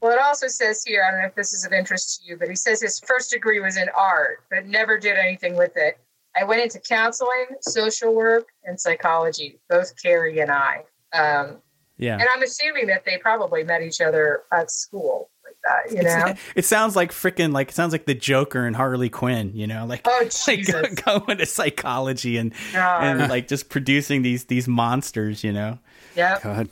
Well, 0.00 0.12
it 0.12 0.20
also 0.20 0.46
says 0.48 0.84
here, 0.84 1.02
I 1.06 1.10
don't 1.10 1.20
know 1.20 1.26
if 1.26 1.34
this 1.34 1.52
is 1.52 1.64
of 1.64 1.72
interest 1.72 2.20
to 2.22 2.28
you, 2.28 2.36
but 2.36 2.48
he 2.48 2.54
says 2.56 2.80
his 2.80 3.00
first 3.00 3.30
degree 3.32 3.60
was 3.60 3.76
in 3.76 3.88
art, 3.96 4.44
but 4.50 4.66
never 4.66 4.96
did 4.98 5.16
anything 5.16 5.56
with 5.56 5.72
it. 5.76 5.98
I 6.36 6.44
went 6.44 6.62
into 6.62 6.78
counseling, 6.78 7.46
social 7.62 8.14
work, 8.14 8.46
and 8.64 8.78
psychology, 8.80 9.58
both 9.68 10.00
Carrie 10.00 10.38
and 10.38 10.50
I. 10.52 10.84
Um, 11.12 11.56
Yeah. 11.96 12.14
and 12.18 12.28
I'm 12.32 12.42
assuming 12.42 12.86
that 12.88 13.04
they 13.04 13.18
probably 13.18 13.64
met 13.64 13.82
each 13.82 14.00
other 14.00 14.42
at 14.52 14.70
school 14.70 15.30
like 15.44 15.56
that, 15.64 15.96
you 15.96 16.02
know? 16.04 16.34
It 16.54 16.64
sounds 16.64 16.94
like 16.94 17.10
freaking 17.10 17.52
like 17.52 17.70
it 17.70 17.74
sounds 17.74 17.90
like 17.92 18.06
the 18.06 18.14
Joker 18.14 18.66
and 18.66 18.76
Harley 18.76 19.08
Quinn, 19.08 19.50
you 19.54 19.66
know, 19.66 19.84
like 19.84 20.02
Oh, 20.04 20.18
like 20.22 20.30
Jesus. 20.30 20.94
go- 21.02 21.18
going 21.18 21.38
to 21.38 21.46
psychology 21.46 22.36
and 22.36 22.52
God. 22.72 23.02
and 23.02 23.28
like 23.30 23.48
just 23.48 23.68
producing 23.68 24.22
these 24.22 24.44
these 24.44 24.68
monsters, 24.68 25.42
you 25.42 25.52
know, 25.52 25.78
Yep. 26.14 26.42
God. 26.42 26.68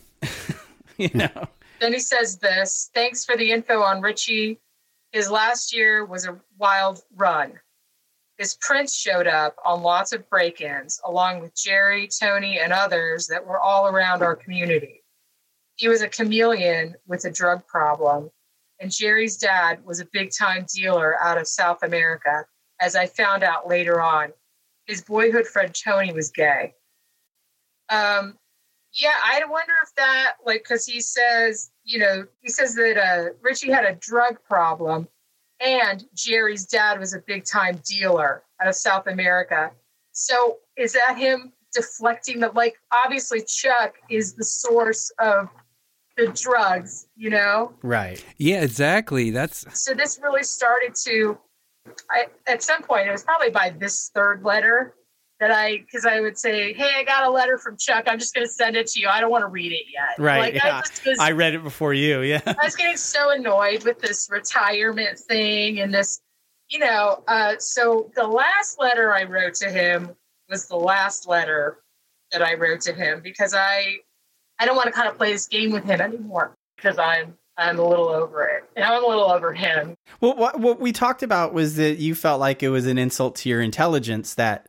you 0.96 1.10
know. 1.12 1.48
Then 1.80 1.92
he 1.92 1.98
says 1.98 2.38
this 2.38 2.90
Thanks 2.94 3.24
for 3.24 3.36
the 3.36 3.52
info 3.52 3.82
on 3.82 4.00
Richie. 4.00 4.60
His 5.12 5.30
last 5.30 5.74
year 5.74 6.04
was 6.04 6.26
a 6.26 6.40
wild 6.58 7.02
run. 7.14 7.54
His 8.38 8.56
prints 8.60 8.94
showed 8.94 9.26
up 9.26 9.56
on 9.64 9.82
lots 9.82 10.12
of 10.12 10.28
break 10.28 10.60
ins, 10.60 11.00
along 11.04 11.40
with 11.40 11.54
Jerry, 11.54 12.08
Tony, 12.08 12.58
and 12.58 12.72
others 12.72 13.26
that 13.28 13.46
were 13.46 13.58
all 13.58 13.88
around 13.88 14.22
our 14.22 14.36
community. 14.36 15.02
He 15.76 15.88
was 15.88 16.02
a 16.02 16.08
chameleon 16.08 16.96
with 17.06 17.24
a 17.24 17.30
drug 17.30 17.66
problem, 17.66 18.30
and 18.78 18.90
Jerry's 18.90 19.38
dad 19.38 19.84
was 19.84 20.00
a 20.00 20.08
big 20.12 20.30
time 20.38 20.66
dealer 20.74 21.18
out 21.20 21.38
of 21.38 21.48
South 21.48 21.82
America, 21.82 22.44
as 22.80 22.94
I 22.94 23.06
found 23.06 23.42
out 23.42 23.68
later 23.68 24.02
on. 24.02 24.32
His 24.86 25.02
boyhood 25.02 25.46
friend 25.46 25.74
Tony 25.74 26.12
was 26.12 26.30
gay. 26.30 26.74
Um, 27.88 28.38
yeah, 28.96 29.14
I 29.22 29.42
wonder 29.48 29.74
if 29.82 29.94
that, 29.96 30.34
like, 30.44 30.64
because 30.64 30.86
he 30.86 31.00
says, 31.00 31.70
you 31.84 31.98
know, 31.98 32.24
he 32.40 32.48
says 32.48 32.74
that 32.74 32.96
uh, 32.96 33.34
Richie 33.42 33.70
had 33.70 33.84
a 33.84 33.94
drug 33.96 34.42
problem 34.42 35.06
and 35.60 36.04
Jerry's 36.14 36.66
dad 36.66 36.98
was 36.98 37.14
a 37.14 37.20
big 37.26 37.44
time 37.44 37.80
dealer 37.84 38.42
out 38.60 38.68
of 38.68 38.74
South 38.74 39.06
America. 39.06 39.70
So 40.12 40.58
is 40.76 40.94
that 40.94 41.16
him 41.18 41.52
deflecting 41.74 42.40
the, 42.40 42.48
like, 42.50 42.76
obviously 43.04 43.42
Chuck 43.46 43.96
is 44.08 44.34
the 44.34 44.44
source 44.44 45.10
of 45.18 45.50
the 46.16 46.28
drugs, 46.28 47.08
you 47.16 47.28
know? 47.28 47.74
Right. 47.82 48.24
Yeah, 48.38 48.62
exactly. 48.62 49.30
That's 49.30 49.66
So 49.78 49.92
this 49.92 50.18
really 50.22 50.42
started 50.42 50.94
to, 51.04 51.38
I, 52.10 52.26
at 52.46 52.62
some 52.62 52.82
point, 52.82 53.08
it 53.08 53.12
was 53.12 53.24
probably 53.24 53.50
by 53.50 53.70
this 53.70 54.10
third 54.14 54.42
letter 54.42 54.94
that 55.40 55.50
I, 55.50 55.78
because 55.78 56.06
I 56.06 56.20
would 56.20 56.38
say, 56.38 56.72
hey, 56.72 56.90
I 56.96 57.04
got 57.04 57.24
a 57.24 57.30
letter 57.30 57.58
from 57.58 57.76
Chuck. 57.76 58.04
I'm 58.06 58.18
just 58.18 58.34
going 58.34 58.46
to 58.46 58.52
send 58.52 58.76
it 58.76 58.86
to 58.88 59.00
you. 59.00 59.08
I 59.08 59.20
don't 59.20 59.30
want 59.30 59.42
to 59.42 59.48
read 59.48 59.72
it 59.72 59.84
yet. 59.92 60.18
Right. 60.18 60.38
Like, 60.38 60.54
yeah. 60.54 60.76
I 60.76 61.08
was, 61.08 61.18
I 61.18 61.32
read 61.32 61.54
it 61.54 61.62
before 61.62 61.92
you. 61.92 62.22
Yeah. 62.22 62.40
I 62.46 62.64
was 62.64 62.74
getting 62.74 62.96
so 62.96 63.30
annoyed 63.30 63.84
with 63.84 64.00
this 64.00 64.28
retirement 64.30 65.18
thing 65.18 65.80
and 65.80 65.92
this, 65.92 66.20
you 66.70 66.78
know. 66.78 67.22
Uh, 67.28 67.56
so 67.58 68.10
the 68.14 68.26
last 68.26 68.80
letter 68.80 69.12
I 69.12 69.24
wrote 69.24 69.54
to 69.54 69.70
him 69.70 70.10
was 70.48 70.68
the 70.68 70.76
last 70.76 71.28
letter 71.28 71.78
that 72.32 72.42
I 72.42 72.54
wrote 72.54 72.80
to 72.82 72.94
him 72.94 73.20
because 73.22 73.52
I, 73.52 73.96
I 74.58 74.64
don't 74.64 74.76
want 74.76 74.86
to 74.86 74.92
kind 74.92 75.08
of 75.08 75.18
play 75.18 75.32
this 75.32 75.48
game 75.48 75.70
with 75.70 75.84
him 75.84 76.00
anymore 76.00 76.54
because 76.76 76.98
I'm 76.98 77.36
I'm 77.58 77.78
a 77.78 77.86
little 77.88 78.08
over 78.08 78.46
it. 78.46 78.64
And 78.76 78.84
I'm 78.84 79.02
a 79.02 79.06
little 79.06 79.30
over 79.30 79.54
him. 79.54 79.96
Well, 80.20 80.36
what, 80.36 80.60
what 80.60 80.78
we 80.78 80.92
talked 80.92 81.22
about 81.22 81.54
was 81.54 81.76
that 81.76 81.98
you 81.98 82.14
felt 82.14 82.38
like 82.38 82.62
it 82.62 82.68
was 82.68 82.86
an 82.86 82.98
insult 82.98 83.36
to 83.36 83.48
your 83.48 83.62
intelligence 83.62 84.34
that 84.34 84.68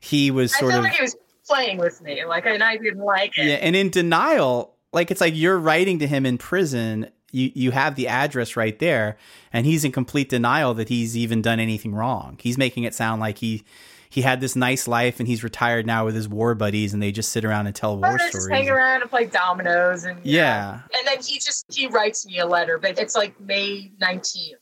he 0.00 0.30
was 0.30 0.54
sort 0.56 0.74
of 0.74 0.84
like 0.84 0.92
he 0.94 1.02
was 1.02 1.16
playing 1.46 1.78
with 1.78 2.00
me. 2.02 2.24
Like, 2.24 2.46
and 2.46 2.62
I 2.62 2.76
didn't 2.76 3.04
like 3.04 3.36
it. 3.38 3.46
yeah, 3.46 3.54
and 3.56 3.74
in 3.76 3.90
denial. 3.90 4.74
Like 4.92 5.10
it's 5.10 5.20
like 5.20 5.36
you're 5.36 5.58
writing 5.58 5.98
to 5.98 6.06
him 6.06 6.24
in 6.24 6.38
prison. 6.38 7.10
You 7.30 7.52
you 7.54 7.70
have 7.72 7.94
the 7.94 8.08
address 8.08 8.56
right 8.56 8.78
there, 8.78 9.18
and 9.52 9.66
he's 9.66 9.84
in 9.84 9.92
complete 9.92 10.30
denial 10.30 10.72
that 10.74 10.88
he's 10.88 11.16
even 11.16 11.42
done 11.42 11.60
anything 11.60 11.94
wrong. 11.94 12.38
He's 12.40 12.56
making 12.56 12.84
it 12.84 12.94
sound 12.94 13.20
like 13.20 13.38
he 13.38 13.64
he 14.10 14.22
had 14.22 14.40
this 14.40 14.56
nice 14.56 14.88
life 14.88 15.18
and 15.20 15.28
he's 15.28 15.44
retired 15.44 15.86
now 15.86 16.06
with 16.06 16.14
his 16.14 16.26
war 16.26 16.54
buddies, 16.54 16.94
and 16.94 17.02
they 17.02 17.12
just 17.12 17.30
sit 17.30 17.44
around 17.44 17.66
and 17.66 17.76
tell 17.76 17.98
war 17.98 18.16
just 18.16 18.30
stories. 18.30 18.48
hang 18.48 18.70
around 18.70 19.02
and 19.02 19.10
play 19.10 19.26
dominoes 19.26 20.04
and 20.04 20.24
Yeah. 20.24 20.80
And 20.96 21.06
then 21.06 21.18
he 21.22 21.34
just 21.38 21.66
he 21.70 21.86
writes 21.88 22.26
me 22.26 22.38
a 22.38 22.46
letter, 22.46 22.78
but 22.78 22.98
it's 22.98 23.14
like 23.14 23.38
May 23.38 23.92
19th. 24.00 24.52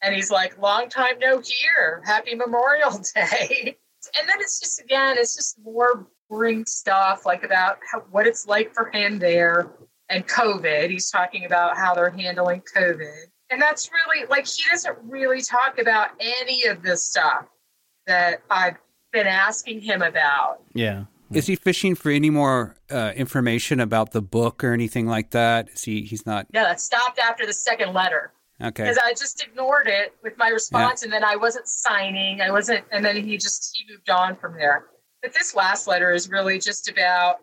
And 0.00 0.14
he's 0.14 0.30
like, 0.30 0.58
long 0.58 0.88
time 0.88 1.18
no 1.18 1.40
hear. 1.40 2.02
Happy 2.06 2.34
Memorial 2.34 3.02
Day. 3.14 3.76
And 4.18 4.28
then 4.28 4.36
it's 4.40 4.60
just 4.60 4.80
again, 4.80 5.16
it's 5.18 5.34
just 5.34 5.58
more 5.62 6.06
boring 6.28 6.64
stuff 6.66 7.26
like 7.26 7.44
about 7.44 7.78
how, 7.90 8.00
what 8.10 8.26
it's 8.26 8.46
like 8.46 8.74
for 8.74 8.90
him 8.90 9.18
there 9.18 9.70
and 10.08 10.26
COVID. 10.26 10.90
He's 10.90 11.10
talking 11.10 11.44
about 11.44 11.76
how 11.76 11.94
they're 11.94 12.10
handling 12.10 12.62
COVID. 12.74 13.26
And 13.50 13.60
that's 13.60 13.90
really 13.92 14.26
like 14.26 14.46
he 14.46 14.62
doesn't 14.70 14.98
really 15.02 15.42
talk 15.42 15.78
about 15.78 16.10
any 16.20 16.64
of 16.64 16.82
this 16.82 17.08
stuff 17.08 17.46
that 18.06 18.42
I've 18.50 18.76
been 19.12 19.26
asking 19.26 19.80
him 19.80 20.02
about. 20.02 20.62
Yeah. 20.74 21.04
Is 21.32 21.46
he 21.46 21.56
fishing 21.56 21.94
for 21.94 22.10
any 22.10 22.30
more 22.30 22.76
uh, 22.90 23.12
information 23.16 23.80
about 23.80 24.12
the 24.12 24.22
book 24.22 24.62
or 24.62 24.72
anything 24.72 25.06
like 25.06 25.30
that? 25.30 25.68
Is 25.70 25.82
he? 25.82 26.02
He's 26.02 26.26
not. 26.26 26.46
No, 26.52 26.62
that 26.62 26.80
stopped 26.80 27.18
after 27.18 27.44
the 27.46 27.52
second 27.52 27.92
letter. 27.92 28.32
Okay. 28.62 28.84
because 28.84 28.98
I 28.98 29.10
just 29.10 29.42
ignored 29.42 29.88
it 29.88 30.14
with 30.22 30.38
my 30.38 30.48
response, 30.48 31.02
and 31.02 31.12
then 31.12 31.24
I 31.24 31.36
wasn't 31.36 31.66
signing. 31.66 32.40
I 32.40 32.50
wasn't, 32.50 32.84
and 32.92 33.04
then 33.04 33.16
he 33.16 33.36
just 33.36 33.76
he 33.76 33.92
moved 33.92 34.10
on 34.10 34.36
from 34.36 34.54
there. 34.56 34.86
But 35.22 35.34
this 35.34 35.54
last 35.54 35.86
letter 35.86 36.12
is 36.12 36.28
really 36.28 36.58
just 36.58 36.88
about 36.88 37.36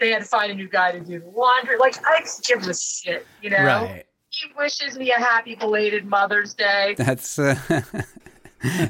they 0.00 0.10
had 0.10 0.22
to 0.22 0.28
find 0.28 0.50
a 0.50 0.54
new 0.54 0.68
guy 0.68 0.92
to 0.92 1.00
do 1.00 1.20
the 1.20 1.28
laundry. 1.28 1.76
Like 1.76 1.96
I 2.06 2.20
just 2.20 2.46
give 2.46 2.62
him 2.62 2.70
a 2.70 2.74
shit, 2.74 3.26
you 3.42 3.50
know. 3.50 3.64
Right. 3.64 4.04
He 4.30 4.48
wishes 4.58 4.98
me 4.98 5.12
a 5.12 5.18
happy 5.18 5.54
belated 5.54 6.06
Mother's 6.06 6.54
Day. 6.54 6.94
That's 6.96 7.38
uh, 7.38 7.54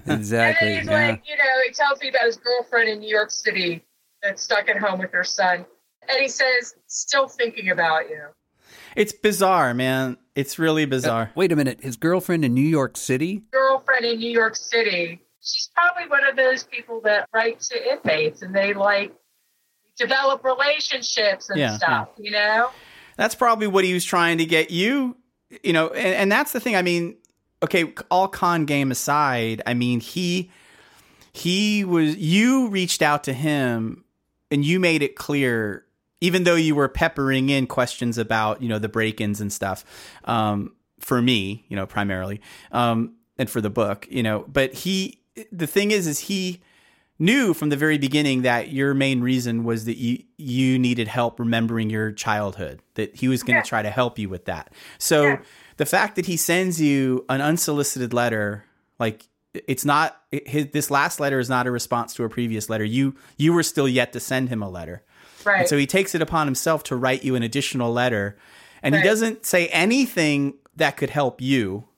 exactly. 0.07 0.15
And 0.15 0.27
then 0.27 0.79
he's 0.79 0.87
yeah. 0.87 1.09
like, 1.09 1.23
you 1.29 1.37
know, 1.37 1.61
he 1.67 1.73
tells 1.73 2.01
me 2.01 2.09
about 2.09 2.25
his 2.25 2.37
girlfriend 2.39 2.89
in 2.89 3.01
New 3.01 3.15
York 3.15 3.31
City 3.31 3.85
that's 4.23 4.43
stuck 4.43 4.69
at 4.69 4.79
home 4.79 5.01
with 5.01 5.13
her 5.13 5.25
son. 5.25 5.67
And 6.09 6.19
he 6.21 6.29
says, 6.29 6.75
still 6.87 7.29
thinking 7.29 7.71
about 7.71 8.09
you. 8.09 8.23
It's 8.97 9.13
bizarre, 9.13 9.75
man. 9.75 10.17
It's 10.35 10.59
really 10.59 10.85
bizarre. 10.85 11.31
Wait 11.35 11.53
a 11.53 11.57
minute. 11.57 11.81
His 11.83 11.97
girlfriend 11.97 12.45
in 12.45 12.55
New 12.55 12.61
York 12.61 12.97
City. 12.97 13.43
girlfriend 13.53 14.05
in 14.05 14.19
New 14.19 14.31
York 14.31 14.57
City. 14.57 15.21
She's 15.41 15.71
probably 15.75 16.09
one 16.09 16.25
of 16.27 16.37
those 16.37 16.65
people 16.65 17.01
that 17.03 17.29
write 17.33 17.61
to 17.61 17.93
inmates 17.93 18.43
and 18.43 18.55
they 18.55 18.75
like 18.75 19.13
develop 19.99 20.43
relationships 20.45 21.51
and 21.51 21.59
Yeah, 21.59 21.77
stuff, 21.77 22.09
you 22.19 22.31
know? 22.31 22.71
That's 23.17 23.35
probably 23.35 23.67
what 23.69 23.85
he 23.85 23.95
was 23.95 24.05
trying 24.05 24.39
to 24.39 24.45
get 24.45 24.71
you, 24.73 25.17
you 25.63 25.73
know, 25.73 25.89
and, 25.89 26.15
and 26.15 26.33
that's 26.33 26.53
the 26.53 26.59
thing. 26.61 26.75
I 26.75 26.83
mean, 26.83 27.17
okay, 27.63 27.93
all 28.11 28.27
con 28.27 28.65
game 28.65 28.91
aside, 28.91 29.63
I 29.67 29.75
mean, 29.75 30.01
he 30.01 30.51
he 31.33 31.85
was 31.85 32.17
you 32.17 32.69
reached 32.69 33.03
out 33.03 33.25
to 33.25 33.33
him 33.33 34.05
and 34.51 34.65
you 34.65 34.81
made 34.81 35.03
it 35.03 35.15
clear 35.15 35.84
even 36.27 36.45
though 36.45 36.55
you 36.69 36.75
were 36.75 36.89
peppering 36.89 37.49
in 37.51 37.67
questions 37.67 38.17
about, 38.19 38.63
you 38.63 38.69
know, 38.69 38.79
the 38.79 38.89
break-ins 38.99 39.41
and 39.41 39.53
stuff. 39.53 39.85
Um 40.25 40.59
for 41.01 41.21
me, 41.21 41.65
you 41.69 41.77
know, 41.77 41.87
primarily. 41.87 42.41
Um 42.73 42.99
and 43.39 43.49
for 43.51 43.61
the 43.61 43.71
book, 43.71 44.07
you 44.11 44.23
know, 44.23 44.45
but 44.59 44.73
he 44.85 45.21
the 45.53 45.67
thing 45.67 45.91
is 45.91 46.07
is 46.07 46.19
he 46.31 46.61
knew 47.19 47.55
from 47.55 47.69
the 47.69 47.77
very 47.77 47.99
beginning 47.99 48.43
that 48.43 48.73
your 48.73 48.93
main 48.95 49.21
reason 49.21 49.65
was 49.65 49.85
that 49.85 49.97
you 49.99 50.23
you 50.39 50.79
needed 50.79 51.07
help 51.09 51.39
remembering 51.39 51.89
your 51.91 52.11
childhood 52.13 52.81
that 52.95 53.15
he 53.17 53.29
was 53.29 53.43
going 53.43 53.55
to 53.55 53.59
Yeah. 53.67 53.73
try 53.75 53.83
to 53.83 53.91
help 53.91 54.19
you 54.19 54.29
with 54.29 54.45
that 54.47 54.73
so 54.99 55.23
Yeah. 55.23 55.37
the 55.77 55.87
fact 55.87 56.17
that 56.17 56.27
he 56.27 56.37
sends 56.37 56.81
you 56.81 57.25
an 57.29 57.41
unsolicited 57.41 58.13
letter 58.13 58.65
like 58.99 59.29
it's 59.69 59.85
not 59.85 60.21
his, 60.33 60.67
this 60.73 60.91
last 60.91 61.21
letter 61.21 61.39
is 61.39 61.49
not 61.49 61.67
a 61.69 61.71
response 61.71 62.15
to 62.15 62.25
a 62.25 62.29
previous 62.29 62.69
letter 62.69 62.85
you 62.85 63.15
you 63.37 63.53
were 63.53 63.63
still 63.63 63.89
yet 63.89 64.13
to 64.13 64.19
send 64.21 64.49
him 64.49 64.61
a 64.63 64.69
letter 64.69 65.05
Right. 65.45 65.61
and 65.61 65.69
so 65.69 65.77
he 65.77 65.87
takes 65.87 66.15
it 66.15 66.23
upon 66.23 66.47
himself 66.47 66.83
to 66.85 66.97
write 66.97 67.25
you 67.25 67.35
an 67.35 67.43
additional 67.43 67.93
letter 67.93 68.37
and 68.83 68.95
he 68.95 69.03
doesn't 69.03 69.47
say 69.47 69.69
anything 69.69 70.55
that 70.77 70.97
could 70.97 71.11
help 71.11 71.41
you 71.41 71.89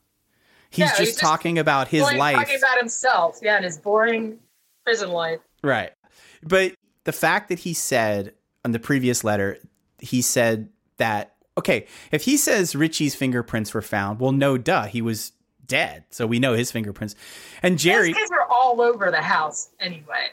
he's 0.71 0.85
No, 0.85 0.87
just 0.89 0.99
he's 1.01 1.09
just 1.11 1.21
talking 1.21 1.59
about 1.59 1.89
his 1.89 2.03
life 2.03 2.37
Talking 2.37 2.59
about 2.59 2.79
himself, 2.79 3.39
yeah, 3.43 3.57
and 3.57 3.65
his 3.65 3.79
boring 3.79 4.39
prison 4.85 5.11
life. 5.11 5.41
Right. 5.63 5.93
But 6.43 6.75
the 7.05 7.13
fact 7.13 7.49
that 7.49 7.59
he 7.59 7.75
said 7.75 8.35
on 8.65 8.73
the 8.73 8.79
previous 8.79 9.25
letter, 9.25 9.59
he 9.99 10.23
said 10.23 10.69
that, 10.99 11.35
okay, 11.59 11.87
if 12.13 12.23
he 12.23 12.37
says 12.37 12.77
Richie's 12.77 13.15
fingerprints 13.15 13.75
were 13.75 13.83
found, 13.83 14.21
well, 14.21 14.33
no, 14.33 14.57
duh, 14.57 14.85
he 14.85 15.03
was 15.03 15.33
dead. 15.67 16.05
So 16.11 16.27
we 16.27 16.39
know 16.39 16.53
his 16.55 16.71
fingerprints. 16.71 17.17
And 17.63 17.79
Jerry, 17.79 18.13
Those 18.13 18.19
kids 18.19 18.31
were 18.31 18.47
all 18.49 18.81
over 18.81 19.11
the 19.11 19.23
house 19.23 19.71
anyway. 19.81 20.29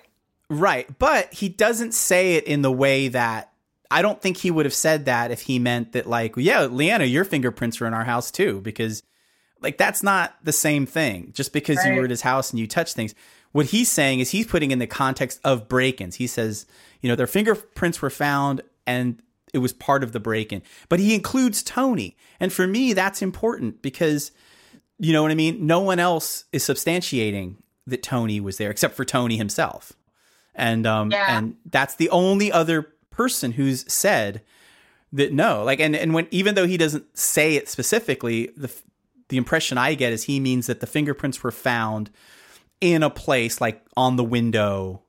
Right. 0.49 0.87
But 0.99 1.33
he 1.33 1.49
doesn't 1.49 1.93
say 1.93 2.35
it 2.35 2.45
in 2.45 2.61
the 2.61 2.71
way 2.71 3.07
that 3.09 3.51
I 3.89 4.01
don't 4.01 4.21
think 4.21 4.37
he 4.37 4.51
would 4.51 4.65
have 4.65 4.73
said 4.73 5.05
that 5.05 5.31
if 5.31 5.41
he 5.41 5.59
meant 5.59 5.91
that, 5.91 6.07
like, 6.07 6.33
yeah, 6.37 6.65
Leanna, 6.65 7.05
your 7.05 7.25
fingerprints 7.25 7.79
are 7.81 7.87
in 7.87 7.93
our 7.93 8.05
house 8.05 8.31
too, 8.31 8.61
because 8.61 9.03
like 9.61 9.77
that's 9.77 10.03
not 10.03 10.35
the 10.43 10.51
same 10.51 10.85
thing. 10.85 11.31
Just 11.33 11.53
because 11.53 11.83
you 11.85 11.93
were 11.93 12.03
at 12.03 12.09
his 12.09 12.21
house 12.21 12.51
and 12.51 12.59
you 12.59 12.67
touched 12.67 12.95
things. 12.95 13.15
What 13.51 13.67
he's 13.67 13.89
saying 13.89 14.19
is 14.19 14.31
he's 14.31 14.47
putting 14.47 14.71
in 14.71 14.79
the 14.79 14.87
context 14.87 15.39
of 15.43 15.69
break-ins. 15.69 16.15
He 16.15 16.27
says, 16.27 16.65
you 17.01 17.09
know, 17.09 17.15
their 17.15 17.27
fingerprints 17.27 18.01
were 18.01 18.09
found 18.09 18.61
and 18.87 19.21
it 19.53 19.59
was 19.59 19.73
part 19.73 20.03
of 20.03 20.11
the 20.11 20.19
break-in. 20.19 20.63
But 20.89 20.99
he 20.99 21.13
includes 21.13 21.61
Tony. 21.61 22.17
And 22.39 22.51
for 22.51 22.65
me, 22.65 22.93
that's 22.93 23.21
important 23.21 23.83
because 23.83 24.31
you 24.99 25.13
know 25.13 25.21
what 25.21 25.31
I 25.31 25.35
mean? 25.35 25.65
No 25.65 25.79
one 25.79 25.99
else 25.99 26.45
is 26.51 26.63
substantiating 26.63 27.55
that 27.87 28.03
Tony 28.03 28.39
was 28.39 28.57
there 28.57 28.71
except 28.71 28.95
for 28.95 29.05
Tony 29.05 29.37
himself. 29.37 29.93
And 30.55 30.85
um 30.85 31.11
Yeah. 31.11 31.37
and 31.37 31.55
that's 31.69 31.95
the 31.95 32.09
only 32.09 32.51
other 32.51 32.93
person 33.09 33.51
who's 33.53 33.91
said 33.91 34.41
that 35.11 35.33
no. 35.33 35.63
Like 35.63 35.79
and 35.79 35.95
and 35.95 36.13
when 36.13 36.27
even 36.31 36.55
though 36.55 36.67
he 36.67 36.77
doesn't 36.77 37.17
say 37.17 37.55
it 37.55 37.69
specifically, 37.69 38.51
the 38.57 38.71
the 39.29 39.37
impression 39.37 39.77
I 39.77 39.95
get 39.95 40.13
is 40.13 40.23
he 40.23 40.39
means 40.39 40.67
that 40.67 40.79
the 40.79 40.87
fingerprints 40.87 41.41
were 41.43 41.51
found 41.51 42.11
in 42.81 43.03
a 43.03 43.09
place 43.09 43.61
like 43.61 43.81
on 43.95 44.15
the 44.15 44.23
window 44.23 45.01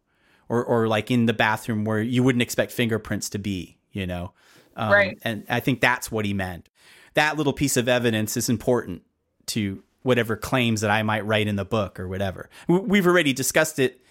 or 0.49 0.65
or 0.65 0.89
like 0.89 1.11
in 1.11 1.27
the 1.27 1.33
bathroom 1.33 1.85
where 1.85 2.01
you 2.01 2.23
wouldn't 2.23 2.43
expect 2.43 2.73
fingerprints 2.73 3.31
to 3.31 3.39
be, 3.39 3.79
you 3.93 4.07
know. 4.07 4.33
Um, 4.77 4.93
Right. 4.93 5.19
And 5.23 5.45
I 5.49 5.61
think 5.61 5.81
that's 5.81 6.11
what 6.11 6.25
he 6.25 6.35
meant. 6.35 6.69
That 7.15 7.37
little 7.37 7.53
piece 7.53 7.77
of 7.77 7.89
evidence 7.89 8.37
is 8.37 8.49
important 8.49 9.03
to 9.47 9.83
whatever 10.03 10.37
claims 10.37 10.81
that 10.83 10.91
I 10.91 11.03
might 11.03 11.25
write 11.25 11.47
in 11.49 11.57
the 11.57 11.65
book 11.65 11.99
or 11.99 12.09
whatever. 12.09 12.51
We've 12.69 13.07
already 13.07 13.33
discussed 13.33 13.79
it 13.79 14.04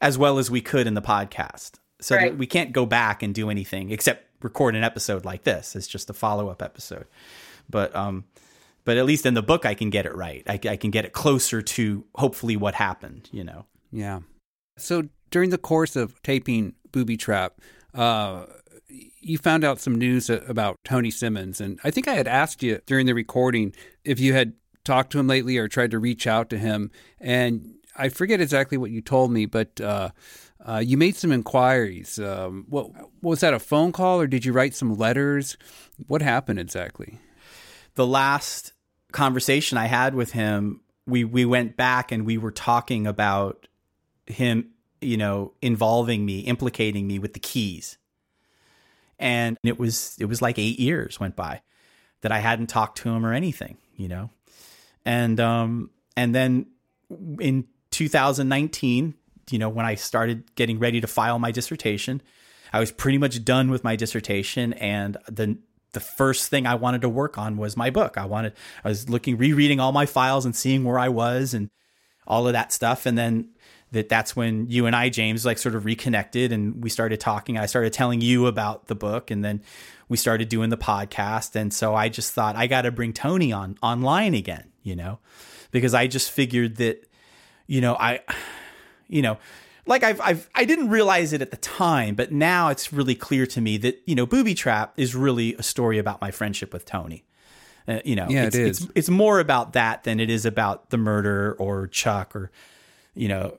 as 0.00 0.18
well 0.18 0.38
as 0.38 0.50
we 0.50 0.60
could 0.60 0.86
in 0.86 0.94
the 0.94 1.02
podcast. 1.02 1.72
So 2.00 2.16
Right. 2.16 2.36
we 2.36 2.46
can't 2.46 2.72
go 2.72 2.84
back 2.86 3.22
and 3.22 3.34
do 3.34 3.50
anything 3.50 3.90
except 3.90 4.26
record 4.42 4.74
an 4.76 4.84
episode 4.84 5.24
like 5.24 5.44
this. 5.44 5.74
It's 5.74 5.86
just 5.86 6.10
a 6.10 6.12
follow 6.12 6.48
up 6.48 6.62
episode. 6.62 7.06
But 7.70 7.94
um, 7.96 8.24
but 8.84 8.96
at 8.98 9.06
least 9.06 9.24
in 9.24 9.32
the 9.34 9.42
book, 9.42 9.64
I 9.64 9.72
can 9.74 9.88
get 9.90 10.04
it 10.04 10.14
right. 10.14 10.42
I, 10.46 10.60
I 10.68 10.76
can 10.76 10.90
get 10.90 11.04
it 11.06 11.12
closer 11.12 11.62
to 11.62 12.04
hopefully 12.16 12.56
what 12.56 12.74
happened. 12.74 13.30
You 13.32 13.44
know. 13.44 13.64
Yeah. 13.90 14.20
So 14.76 15.08
during 15.30 15.50
the 15.50 15.58
course 15.58 15.96
of 15.96 16.20
taping 16.22 16.74
Booby 16.92 17.16
Trap, 17.16 17.60
uh, 17.94 18.44
you 19.20 19.38
found 19.38 19.64
out 19.64 19.80
some 19.80 19.94
news 19.94 20.28
about 20.28 20.76
Tony 20.84 21.10
Simmons, 21.10 21.60
and 21.60 21.80
I 21.84 21.90
think 21.90 22.06
I 22.08 22.14
had 22.14 22.28
asked 22.28 22.62
you 22.62 22.80
during 22.86 23.06
the 23.06 23.14
recording 23.14 23.72
if 24.04 24.20
you 24.20 24.34
had 24.34 24.52
talked 24.84 25.12
to 25.12 25.18
him 25.18 25.26
lately 25.26 25.56
or 25.56 25.66
tried 25.68 25.92
to 25.92 25.98
reach 25.98 26.26
out 26.26 26.50
to 26.50 26.58
him, 26.58 26.90
and 27.18 27.73
I 27.96 28.08
forget 28.08 28.40
exactly 28.40 28.78
what 28.78 28.90
you 28.90 29.00
told 29.00 29.30
me, 29.30 29.46
but 29.46 29.80
uh, 29.80 30.10
uh, 30.64 30.82
you 30.84 30.96
made 30.96 31.16
some 31.16 31.32
inquiries. 31.32 32.18
Um, 32.18 32.66
what 32.68 32.90
was 33.22 33.40
that? 33.40 33.54
A 33.54 33.58
phone 33.58 33.92
call, 33.92 34.20
or 34.20 34.26
did 34.26 34.44
you 34.44 34.52
write 34.52 34.74
some 34.74 34.96
letters? 34.96 35.56
What 36.06 36.22
happened 36.22 36.58
exactly? 36.58 37.18
the 37.94 38.06
last 38.06 38.72
conversation 39.12 39.78
I 39.78 39.86
had 39.86 40.14
with 40.14 40.32
him, 40.32 40.80
we 41.06 41.24
we 41.24 41.44
went 41.44 41.76
back 41.76 42.12
and 42.12 42.26
we 42.26 42.38
were 42.38 42.50
talking 42.50 43.06
about 43.06 43.68
him, 44.26 44.70
you 45.00 45.16
know, 45.16 45.52
involving 45.62 46.24
me, 46.24 46.40
implicating 46.40 47.06
me 47.06 47.18
with 47.18 47.34
the 47.34 47.40
keys. 47.40 47.98
And 49.18 49.56
it 49.62 49.78
was 49.78 50.16
it 50.18 50.26
was 50.26 50.42
like 50.42 50.58
8 50.58 50.78
years 50.78 51.20
went 51.20 51.36
by 51.36 51.62
that 52.22 52.32
I 52.32 52.38
hadn't 52.38 52.66
talked 52.68 52.98
to 52.98 53.10
him 53.10 53.24
or 53.24 53.32
anything, 53.32 53.78
you 53.96 54.08
know. 54.08 54.30
And 55.04 55.38
um 55.38 55.90
and 56.16 56.34
then 56.34 56.66
in 57.38 57.66
2019, 57.94 59.14
you 59.50 59.58
know, 59.58 59.68
when 59.68 59.86
I 59.86 59.94
started 59.94 60.54
getting 60.56 60.78
ready 60.78 61.00
to 61.00 61.06
file 61.06 61.38
my 61.38 61.52
dissertation, 61.52 62.20
I 62.72 62.80
was 62.80 62.90
pretty 62.90 63.18
much 63.18 63.44
done 63.44 63.70
with 63.70 63.84
my 63.84 63.94
dissertation 63.96 64.72
and 64.74 65.16
the 65.28 65.58
the 65.92 66.00
first 66.00 66.48
thing 66.48 66.66
I 66.66 66.74
wanted 66.74 67.02
to 67.02 67.08
work 67.08 67.38
on 67.38 67.56
was 67.56 67.76
my 67.76 67.88
book. 67.88 68.18
I 68.18 68.26
wanted, 68.26 68.54
I 68.84 68.88
was 68.88 69.08
looking, 69.08 69.36
rereading 69.36 69.78
all 69.78 69.92
my 69.92 70.06
files 70.06 70.44
and 70.44 70.54
seeing 70.54 70.82
where 70.82 70.98
I 70.98 71.08
was 71.08 71.54
and 71.54 71.70
all 72.26 72.48
of 72.48 72.52
that 72.54 72.72
stuff. 72.72 73.06
And 73.06 73.16
then 73.16 73.50
that 73.92 74.08
that's 74.08 74.34
when 74.34 74.66
you 74.68 74.86
and 74.86 74.96
I, 74.96 75.08
James, 75.08 75.46
like 75.46 75.56
sort 75.56 75.76
of 75.76 75.84
reconnected 75.84 76.50
and 76.50 76.82
we 76.82 76.90
started 76.90 77.20
talking. 77.20 77.56
I 77.58 77.66
started 77.66 77.92
telling 77.92 78.20
you 78.20 78.48
about 78.48 78.88
the 78.88 78.96
book 78.96 79.30
and 79.30 79.44
then 79.44 79.62
we 80.08 80.16
started 80.16 80.48
doing 80.48 80.70
the 80.70 80.76
podcast. 80.76 81.54
And 81.54 81.72
so 81.72 81.94
I 81.94 82.08
just 82.08 82.32
thought 82.32 82.56
I 82.56 82.66
got 82.66 82.82
to 82.82 82.90
bring 82.90 83.12
Tony 83.12 83.52
on 83.52 83.78
online 83.80 84.34
again, 84.34 84.72
you 84.82 84.96
know, 84.96 85.20
because 85.70 85.94
I 85.94 86.08
just 86.08 86.32
figured 86.32 86.74
that, 86.78 87.08
you 87.66 87.80
know, 87.80 87.94
I, 87.94 88.20
you 89.08 89.22
know, 89.22 89.38
like 89.86 90.02
I've, 90.02 90.20
I've 90.20 90.48
I 90.54 90.64
didn't 90.64 90.88
realize 90.88 91.32
it 91.32 91.42
at 91.42 91.50
the 91.50 91.56
time, 91.58 92.14
but 92.14 92.32
now 92.32 92.68
it's 92.68 92.92
really 92.92 93.14
clear 93.14 93.46
to 93.46 93.60
me 93.60 93.76
that 93.78 94.02
you 94.06 94.14
know 94.14 94.26
Booby 94.26 94.54
Trap 94.54 94.94
is 94.96 95.14
really 95.14 95.54
a 95.54 95.62
story 95.62 95.98
about 95.98 96.20
my 96.20 96.30
friendship 96.30 96.72
with 96.72 96.84
Tony. 96.84 97.24
Uh, 97.86 98.00
you 98.04 98.16
know, 98.16 98.26
Yeah, 98.30 98.44
it's, 98.44 98.56
it 98.56 98.66
is. 98.66 98.80
It's, 98.80 98.92
it's 98.94 99.08
more 99.10 99.40
about 99.40 99.74
that 99.74 100.04
than 100.04 100.20
it 100.20 100.30
is 100.30 100.46
about 100.46 100.88
the 100.90 100.96
murder 100.96 101.54
or 101.58 101.86
Chuck 101.88 102.34
or 102.34 102.50
you 103.14 103.28
know 103.28 103.58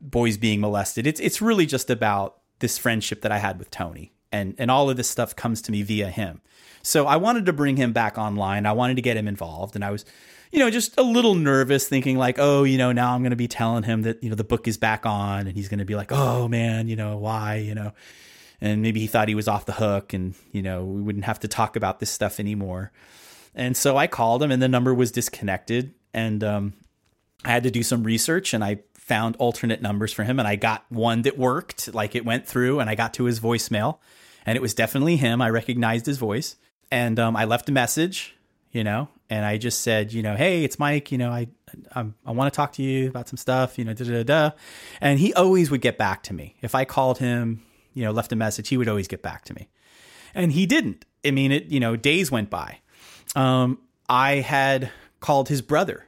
boys 0.00 0.36
being 0.36 0.60
molested. 0.60 1.06
It's 1.06 1.20
it's 1.20 1.40
really 1.40 1.66
just 1.66 1.88
about 1.88 2.38
this 2.58 2.76
friendship 2.76 3.22
that 3.22 3.30
I 3.30 3.38
had 3.38 3.58
with 3.58 3.70
Tony, 3.70 4.12
and 4.32 4.54
and 4.58 4.70
all 4.70 4.90
of 4.90 4.96
this 4.96 5.08
stuff 5.08 5.36
comes 5.36 5.62
to 5.62 5.72
me 5.72 5.82
via 5.82 6.10
him. 6.10 6.40
So 6.82 7.06
I 7.06 7.16
wanted 7.16 7.46
to 7.46 7.52
bring 7.52 7.76
him 7.76 7.92
back 7.92 8.18
online. 8.18 8.66
I 8.66 8.72
wanted 8.72 8.96
to 8.96 9.02
get 9.02 9.16
him 9.16 9.28
involved, 9.28 9.74
and 9.74 9.84
I 9.84 9.90
was, 9.90 10.04
you 10.50 10.58
know, 10.58 10.70
just 10.70 10.98
a 10.98 11.02
little 11.02 11.34
nervous, 11.34 11.88
thinking 11.88 12.18
like, 12.18 12.38
oh, 12.38 12.64
you 12.64 12.76
know, 12.76 12.92
now 12.92 13.14
I'm 13.14 13.22
going 13.22 13.30
to 13.30 13.36
be 13.36 13.48
telling 13.48 13.84
him 13.84 14.02
that 14.02 14.22
you 14.22 14.30
know 14.30 14.36
the 14.36 14.44
book 14.44 14.66
is 14.66 14.76
back 14.76 15.06
on, 15.06 15.46
and 15.46 15.56
he's 15.56 15.68
going 15.68 15.78
to 15.78 15.84
be 15.84 15.94
like, 15.94 16.12
oh 16.12 16.48
man, 16.48 16.88
you 16.88 16.96
know, 16.96 17.16
why, 17.16 17.56
you 17.56 17.74
know, 17.74 17.92
and 18.60 18.82
maybe 18.82 19.00
he 19.00 19.06
thought 19.06 19.28
he 19.28 19.34
was 19.34 19.48
off 19.48 19.66
the 19.66 19.72
hook, 19.72 20.12
and 20.12 20.34
you 20.52 20.62
know, 20.62 20.84
we 20.84 21.00
wouldn't 21.00 21.24
have 21.24 21.40
to 21.40 21.48
talk 21.48 21.76
about 21.76 22.00
this 22.00 22.10
stuff 22.10 22.40
anymore. 22.40 22.92
And 23.54 23.76
so 23.76 23.96
I 23.96 24.06
called 24.06 24.42
him, 24.42 24.50
and 24.50 24.62
the 24.62 24.68
number 24.68 24.94
was 24.94 25.12
disconnected, 25.12 25.94
and 26.12 26.42
um, 26.44 26.72
I 27.44 27.50
had 27.50 27.62
to 27.64 27.70
do 27.70 27.82
some 27.82 28.04
research, 28.04 28.54
and 28.54 28.62
I 28.62 28.80
found 28.94 29.36
alternate 29.36 29.82
numbers 29.82 30.12
for 30.12 30.24
him, 30.24 30.38
and 30.38 30.46
I 30.46 30.56
got 30.56 30.84
one 30.88 31.22
that 31.22 31.36
worked, 31.38 31.92
like 31.92 32.14
it 32.14 32.24
went 32.24 32.46
through, 32.46 32.80
and 32.80 32.88
I 32.88 32.94
got 32.94 33.14
to 33.14 33.24
his 33.24 33.40
voicemail, 33.40 33.98
and 34.46 34.56
it 34.56 34.62
was 34.62 34.74
definitely 34.74 35.16
him. 35.16 35.42
I 35.42 35.50
recognized 35.50 36.06
his 36.06 36.18
voice, 36.18 36.56
and 36.92 37.18
um, 37.18 37.36
I 37.36 37.44
left 37.44 37.68
a 37.68 37.72
message, 37.72 38.36
you 38.70 38.84
know, 38.84 39.08
and 39.28 39.44
I 39.44 39.58
just 39.58 39.80
said, 39.82 40.12
you 40.12 40.22
know, 40.22 40.36
hey, 40.36 40.64
it's 40.64 40.78
Mike, 40.78 41.12
you 41.12 41.18
know, 41.18 41.30
I 41.30 41.48
I'm, 41.92 42.14
I 42.26 42.32
want 42.32 42.52
to 42.52 42.56
talk 42.56 42.72
to 42.74 42.82
you 42.82 43.08
about 43.08 43.28
some 43.28 43.36
stuff, 43.36 43.78
you 43.78 43.84
know, 43.84 43.94
da 43.94 44.04
da 44.04 44.22
da, 44.22 44.50
and 45.00 45.18
he 45.18 45.32
always 45.34 45.70
would 45.70 45.80
get 45.80 45.98
back 45.98 46.22
to 46.24 46.34
me 46.34 46.56
if 46.62 46.74
I 46.74 46.84
called 46.84 47.18
him, 47.18 47.62
you 47.94 48.04
know, 48.04 48.12
left 48.12 48.32
a 48.32 48.36
message, 48.36 48.68
he 48.68 48.76
would 48.76 48.88
always 48.88 49.08
get 49.08 49.22
back 49.22 49.44
to 49.46 49.54
me, 49.54 49.68
and 50.34 50.52
he 50.52 50.66
didn't. 50.66 51.04
I 51.24 51.30
mean, 51.32 51.52
it, 51.52 51.66
you 51.66 51.80
know, 51.80 51.96
days 51.96 52.30
went 52.30 52.50
by. 52.50 52.78
Um, 53.36 53.78
I 54.08 54.36
had 54.36 54.90
called 55.20 55.48
his 55.48 55.62
brother 55.62 56.06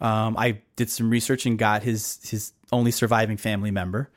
um, 0.00 0.36
I 0.38 0.60
did 0.76 0.90
some 0.90 1.10
research 1.10 1.46
and 1.46 1.58
got 1.58 1.82
his 1.82 2.18
his 2.28 2.52
only 2.72 2.90
surviving 2.90 3.36
family 3.36 3.70
member, 3.70 4.10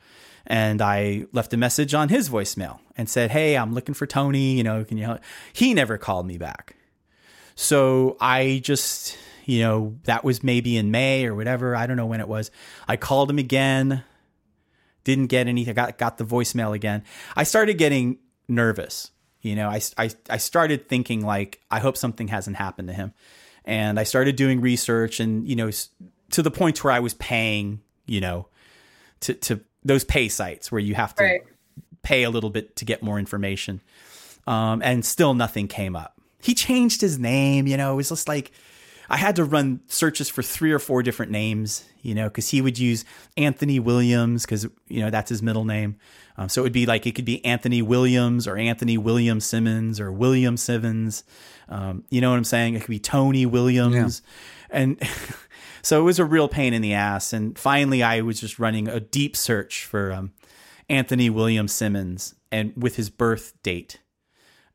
and 0.46 0.80
I 0.80 1.26
left 1.32 1.52
a 1.52 1.56
message 1.56 1.94
on 1.94 2.08
his 2.08 2.30
voicemail 2.30 2.80
and 2.96 3.08
said, 3.08 3.30
"Hey, 3.30 3.56
I'm 3.56 3.74
looking 3.74 3.94
for 3.94 4.06
Tony. 4.06 4.56
You 4.56 4.64
know, 4.64 4.84
can 4.84 4.96
you 4.96 5.04
help?" 5.04 5.20
He 5.52 5.74
never 5.74 5.98
called 5.98 6.26
me 6.26 6.38
back, 6.38 6.76
so 7.54 8.16
I 8.20 8.60
just 8.62 9.16
you 9.44 9.60
know 9.60 9.96
that 10.04 10.24
was 10.24 10.42
maybe 10.42 10.76
in 10.76 10.90
May 10.90 11.26
or 11.26 11.34
whatever. 11.34 11.76
I 11.76 11.86
don't 11.86 11.96
know 11.96 12.06
when 12.06 12.20
it 12.20 12.28
was. 12.28 12.50
I 12.88 12.96
called 12.96 13.30
him 13.30 13.38
again, 13.38 14.02
didn't 15.04 15.26
get 15.26 15.46
anything. 15.48 15.74
Got 15.74 15.98
got 15.98 16.18
the 16.18 16.24
voicemail 16.24 16.74
again. 16.74 17.04
I 17.36 17.44
started 17.44 17.74
getting 17.78 18.18
nervous. 18.48 19.10
You 19.42 19.54
know, 19.56 19.68
I, 19.68 19.82
I, 19.98 20.10
I 20.30 20.36
started 20.38 20.88
thinking 20.88 21.20
like, 21.20 21.60
I 21.70 21.78
hope 21.78 21.98
something 21.98 22.28
hasn't 22.28 22.56
happened 22.56 22.88
to 22.88 22.94
him 22.94 23.12
and 23.66 24.00
I 24.00 24.04
started 24.04 24.36
doing 24.36 24.62
research 24.62 25.20
and 25.20 25.46
you 25.46 25.54
know 25.56 25.70
to 26.30 26.42
the 26.42 26.50
point 26.50 26.82
where 26.82 26.92
I 26.92 27.00
was 27.00 27.12
paying 27.14 27.80
you 28.06 28.20
know 28.22 28.48
to 29.20 29.34
to 29.34 29.60
those 29.84 30.02
pay 30.04 30.28
sites 30.28 30.72
where 30.72 30.80
you 30.80 30.94
have 30.94 31.14
to 31.16 31.22
Right. 31.24 31.42
pay 32.02 32.22
a 32.22 32.30
little 32.30 32.48
bit 32.50 32.76
to 32.76 32.84
get 32.86 33.02
more 33.02 33.18
information 33.18 33.82
um, 34.46 34.80
and 34.82 35.04
still 35.04 35.34
nothing 35.34 35.68
came 35.68 35.94
up 35.94 36.13
he 36.44 36.54
changed 36.54 37.00
his 37.00 37.18
name 37.18 37.66
you 37.66 37.76
know 37.76 37.92
it 37.92 37.96
was 37.96 38.08
just 38.08 38.28
like 38.28 38.52
I 39.08 39.18
had 39.18 39.36
to 39.36 39.44
run 39.44 39.80
searches 39.86 40.30
for 40.30 40.42
three 40.42 40.72
or 40.72 40.78
four 40.78 41.02
different 41.02 41.32
names 41.32 41.84
you 42.02 42.14
know 42.14 42.28
because 42.28 42.50
he 42.50 42.60
would 42.60 42.78
use 42.78 43.04
Anthony 43.36 43.80
Williams 43.80 44.44
because 44.44 44.64
you 44.88 45.00
know 45.00 45.10
that's 45.10 45.28
his 45.28 45.42
middle 45.42 45.64
name 45.64 45.96
um, 46.36 46.48
so 46.48 46.62
it 46.62 46.64
would 46.64 46.72
be 46.72 46.86
like 46.86 47.06
it 47.06 47.14
could 47.14 47.24
be 47.24 47.44
Anthony 47.44 47.82
Williams 47.82 48.46
or 48.46 48.56
Anthony 48.56 48.98
William 48.98 49.40
Simmons 49.40 50.00
or 50.00 50.10
William 50.12 50.56
Simmons 50.56 51.24
um, 51.68 52.04
you 52.10 52.20
know 52.20 52.30
what 52.30 52.36
I'm 52.36 52.44
saying? 52.44 52.74
It 52.74 52.80
could 52.80 52.90
be 52.90 52.98
Tony 52.98 53.46
Williams. 53.46 54.22
And 54.70 55.00
so 55.82 56.00
it 56.00 56.04
was 56.04 56.18
a 56.18 56.24
real 56.24 56.48
pain 56.48 56.74
in 56.74 56.82
the 56.82 56.94
ass. 56.94 57.32
And 57.32 57.58
finally, 57.58 58.02
I 58.02 58.20
was 58.20 58.40
just 58.40 58.58
running 58.58 58.88
a 58.88 59.00
deep 59.00 59.36
search 59.36 59.84
for 59.84 60.12
um, 60.12 60.32
Anthony 60.88 61.30
William 61.30 61.68
Simmons 61.68 62.34
and 62.50 62.72
with 62.76 62.96
his 62.96 63.10
birth 63.10 63.54
date. 63.62 64.00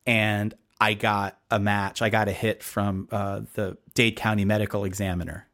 And 0.05 0.53
I 0.79 0.93
got 0.93 1.37
a 1.51 1.59
match. 1.59 2.01
I 2.01 2.09
got 2.09 2.27
a 2.27 2.31
hit 2.31 2.63
from 2.63 3.07
uh, 3.11 3.41
the 3.53 3.77
Dade 3.93 4.15
County 4.15 4.45
Medical 4.45 4.85
Examiner. 4.85 5.47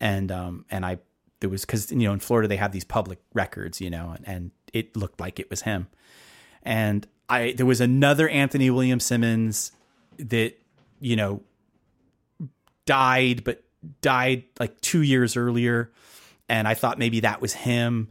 And 0.00 0.30
um, 0.30 0.64
and 0.70 0.84
I 0.84 0.98
there 1.40 1.50
was 1.50 1.62
because 1.62 1.90
you 1.90 1.98
know 1.98 2.12
in 2.12 2.20
Florida 2.20 2.48
they 2.48 2.56
have 2.56 2.72
these 2.72 2.84
public 2.84 3.18
records, 3.32 3.80
you 3.80 3.90
know, 3.90 4.14
and, 4.16 4.28
and 4.28 4.50
it 4.72 4.96
looked 4.96 5.20
like 5.20 5.40
it 5.40 5.50
was 5.50 5.62
him. 5.62 5.88
And 6.62 7.06
I 7.28 7.54
there 7.56 7.66
was 7.66 7.80
another 7.80 8.28
Anthony 8.28 8.70
William 8.70 9.00
Simmons 9.00 9.72
that 10.18 10.54
you 11.00 11.16
know 11.16 11.42
died 12.86 13.44
but 13.44 13.64
died 14.00 14.44
like 14.58 14.80
2 14.80 15.02
years 15.02 15.36
earlier 15.36 15.90
and 16.48 16.68
I 16.68 16.74
thought 16.74 16.98
maybe 16.98 17.20
that 17.20 17.40
was 17.40 17.52
him 17.52 18.10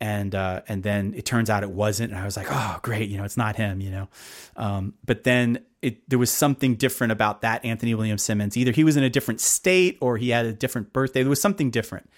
and 0.00 0.34
uh 0.34 0.62
and 0.68 0.82
then 0.82 1.14
it 1.16 1.24
turns 1.24 1.50
out 1.50 1.62
it 1.62 1.70
wasn't 1.70 2.10
and 2.10 2.20
I 2.20 2.24
was 2.24 2.36
like 2.36 2.46
oh 2.50 2.78
great 2.82 3.08
you 3.08 3.18
know 3.18 3.24
it's 3.24 3.36
not 3.36 3.56
him 3.56 3.80
you 3.80 3.90
know? 3.90 4.08
Um 4.56 4.94
but 5.04 5.24
then 5.24 5.64
it 5.82 6.08
there 6.08 6.18
was 6.18 6.30
something 6.30 6.74
different 6.74 7.12
about 7.12 7.42
that 7.42 7.64
Anthony 7.64 7.94
William 7.94 8.18
Simmons. 8.18 8.56
Either 8.56 8.72
he 8.72 8.84
was 8.84 8.96
in 8.96 9.04
a 9.04 9.10
different 9.10 9.40
state 9.40 9.98
or 10.00 10.16
he 10.16 10.30
had 10.30 10.46
a 10.46 10.52
different 10.52 10.92
birthday. 10.92 11.22
There 11.22 11.30
was 11.30 11.40
something 11.40 11.70
different. 11.70 12.08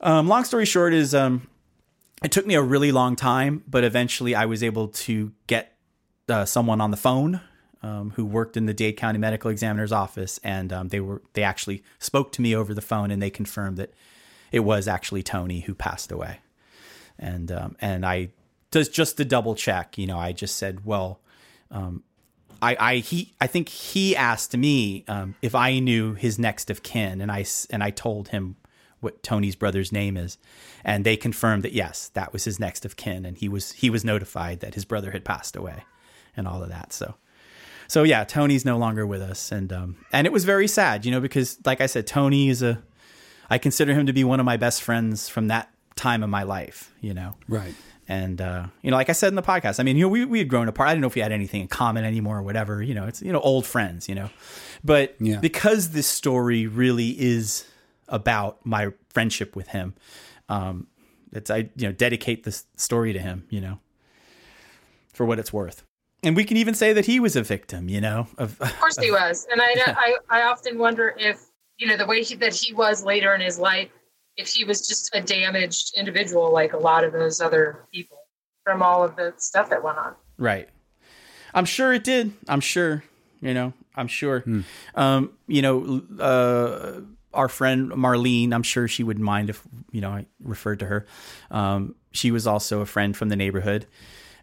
Um 0.00 0.28
long 0.28 0.44
story 0.44 0.66
short 0.66 0.92
is 0.92 1.14
um 1.14 1.48
it 2.22 2.32
took 2.32 2.46
me 2.46 2.54
a 2.54 2.62
really 2.62 2.92
long 2.92 3.16
time 3.16 3.62
but 3.68 3.84
eventually 3.84 4.34
I 4.34 4.46
was 4.46 4.62
able 4.62 4.88
to 4.88 5.32
get 5.46 5.74
uh, 6.28 6.44
someone 6.44 6.80
on 6.80 6.90
the 6.90 6.96
phone 6.96 7.40
um, 7.82 8.10
who 8.10 8.24
worked 8.24 8.56
in 8.56 8.66
the 8.66 8.74
Dade 8.74 8.96
County 8.96 9.18
Medical 9.18 9.50
Examiner's 9.50 9.92
office, 9.92 10.38
and 10.42 10.72
um, 10.72 10.88
they 10.88 11.00
were 11.00 11.22
they 11.34 11.42
actually 11.42 11.82
spoke 11.98 12.32
to 12.32 12.42
me 12.42 12.54
over 12.54 12.74
the 12.74 12.80
phone, 12.80 13.10
and 13.10 13.22
they 13.22 13.30
confirmed 13.30 13.76
that 13.76 13.92
it 14.50 14.60
was 14.60 14.88
actually 14.88 15.22
Tony 15.22 15.60
who 15.60 15.74
passed 15.74 16.10
away. 16.10 16.38
And 17.18 17.50
um, 17.50 17.76
and 17.80 18.04
I 18.06 18.30
just 18.70 18.92
just 18.92 19.16
to 19.16 19.24
double 19.24 19.54
check, 19.54 19.98
you 19.98 20.06
know, 20.06 20.18
I 20.18 20.32
just 20.32 20.56
said, 20.56 20.84
well, 20.84 21.20
um, 21.70 22.02
I 22.60 22.76
I 22.78 22.96
he 22.96 23.34
I 23.40 23.46
think 23.46 23.68
he 23.68 24.16
asked 24.16 24.56
me 24.56 25.04
um, 25.08 25.34
if 25.42 25.54
I 25.54 25.78
knew 25.78 26.14
his 26.14 26.38
next 26.38 26.70
of 26.70 26.82
kin, 26.82 27.20
and 27.20 27.30
I 27.30 27.44
and 27.70 27.82
I 27.82 27.90
told 27.90 28.28
him 28.28 28.56
what 29.00 29.22
Tony's 29.22 29.56
brother's 29.56 29.92
name 29.92 30.16
is, 30.16 30.38
and 30.84 31.04
they 31.04 31.16
confirmed 31.16 31.62
that 31.64 31.72
yes, 31.72 32.10
that 32.14 32.32
was 32.32 32.44
his 32.44 32.58
next 32.58 32.84
of 32.84 32.96
kin, 32.96 33.24
and 33.24 33.36
he 33.36 33.48
was 33.48 33.72
he 33.72 33.90
was 33.90 34.04
notified 34.04 34.60
that 34.60 34.74
his 34.74 34.84
brother 34.84 35.10
had 35.10 35.24
passed 35.24 35.56
away, 35.56 35.84
and 36.36 36.46
all 36.46 36.62
of 36.62 36.68
that. 36.68 36.92
So 36.92 37.14
so 37.88 38.02
yeah, 38.02 38.24
Tony's 38.24 38.66
no 38.66 38.76
longer 38.76 39.06
with 39.06 39.22
us, 39.22 39.50
and 39.50 39.72
um, 39.72 39.96
and 40.12 40.26
it 40.26 40.32
was 40.32 40.44
very 40.44 40.68
sad, 40.68 41.06
you 41.06 41.10
know, 41.10 41.20
because 41.20 41.58
like 41.64 41.80
I 41.80 41.86
said, 41.86 42.06
Tony 42.06 42.50
is 42.50 42.62
a, 42.62 42.82
I 43.48 43.56
consider 43.56 43.94
him 43.94 44.06
to 44.06 44.12
be 44.12 44.24
one 44.24 44.40
of 44.40 44.46
my 44.46 44.58
best 44.58 44.82
friends 44.82 45.28
from 45.28 45.48
that 45.48 45.70
time 45.98 46.22
of 46.22 46.30
my 46.30 46.44
life, 46.44 46.92
you 47.00 47.12
know, 47.12 47.34
Right. 47.48 47.74
and 48.08 48.40
uh, 48.40 48.66
you 48.82 48.90
know, 48.90 48.96
like 48.96 49.10
I 49.10 49.12
said 49.12 49.28
in 49.28 49.34
the 49.34 49.42
podcast, 49.42 49.78
I 49.80 49.82
mean, 49.82 49.96
you 49.96 50.04
know, 50.04 50.08
we 50.08 50.24
we 50.24 50.38
had 50.38 50.48
grown 50.48 50.68
apart. 50.68 50.88
I 50.88 50.92
didn't 50.92 51.02
know 51.02 51.08
if 51.08 51.14
we 51.14 51.20
had 51.20 51.32
anything 51.32 51.60
in 51.60 51.68
common 51.68 52.04
anymore 52.04 52.38
or 52.38 52.42
whatever, 52.42 52.82
you 52.82 52.94
know, 52.94 53.06
it's 53.06 53.20
you 53.20 53.32
know, 53.32 53.40
old 53.40 53.66
friends, 53.66 54.08
you 54.08 54.14
know, 54.14 54.30
but 54.82 55.14
Yeah. 55.20 55.40
because 55.40 55.90
this 55.90 56.06
story 56.06 56.66
really 56.66 57.10
is 57.20 57.66
about 58.08 58.64
my 58.64 58.92
friendship 59.10 59.54
with 59.56 59.68
him, 59.68 59.94
um, 60.48 60.86
it's 61.32 61.50
I 61.50 61.68
you 61.76 61.86
know 61.88 61.92
dedicate 61.92 62.44
this 62.44 62.64
story 62.76 63.12
to 63.12 63.18
him, 63.18 63.44
you 63.50 63.60
know, 63.60 63.78
for 65.12 65.26
what 65.26 65.38
it's 65.38 65.52
worth. 65.52 65.82
And 66.22 66.34
we 66.34 66.44
can 66.44 66.56
even 66.56 66.74
say 66.74 66.92
that 66.92 67.06
he 67.06 67.20
was 67.20 67.36
a 67.36 67.42
victim, 67.42 67.88
you 67.88 68.00
know, 68.00 68.26
of 68.38 68.60
Of 68.60 68.78
course 68.80 68.98
he 68.98 69.10
was, 69.22 69.46
and 69.52 69.60
I, 69.60 69.74
I, 69.86 70.16
I 70.30 70.42
often 70.42 70.78
wonder 70.78 71.14
if 71.18 71.40
you 71.78 71.86
know 71.86 71.96
the 71.96 72.06
way 72.06 72.22
he, 72.22 72.34
that 72.36 72.54
he 72.54 72.72
was 72.74 73.04
later 73.04 73.34
in 73.34 73.40
his 73.40 73.58
life, 73.58 73.88
if 74.38 74.48
he 74.48 74.64
was 74.64 74.86
just 74.86 75.10
a 75.14 75.20
damaged 75.20 75.94
individual 75.96 76.50
like 76.52 76.72
a 76.72 76.78
lot 76.78 77.04
of 77.04 77.12
those 77.12 77.40
other 77.40 77.84
people 77.92 78.18
from 78.64 78.82
all 78.82 79.04
of 79.04 79.16
the 79.16 79.34
stuff 79.36 79.68
that 79.68 79.82
went 79.82 79.98
on. 79.98 80.14
Right. 80.38 80.68
I'm 81.52 81.64
sure 81.64 81.92
it 81.92 82.04
did. 82.04 82.32
I'm 82.48 82.60
sure. 82.60 83.02
You 83.40 83.52
know, 83.52 83.72
I'm 83.94 84.08
sure. 84.08 84.44
Um, 84.94 85.32
you 85.46 85.62
know, 85.62 86.02
uh, 86.18 87.00
our 87.34 87.48
friend 87.48 87.90
Marlene, 87.92 88.52
I'm 88.52 88.62
sure 88.62 88.88
she 88.88 89.04
wouldn't 89.04 89.24
mind 89.24 89.50
if, 89.50 89.62
you 89.92 90.00
know, 90.00 90.10
I 90.10 90.26
referred 90.42 90.80
to 90.80 90.86
her. 90.86 91.06
Um, 91.50 91.94
she 92.12 92.30
was 92.30 92.46
also 92.46 92.80
a 92.80 92.86
friend 92.86 93.16
from 93.16 93.28
the 93.28 93.36
neighborhood. 93.36 93.86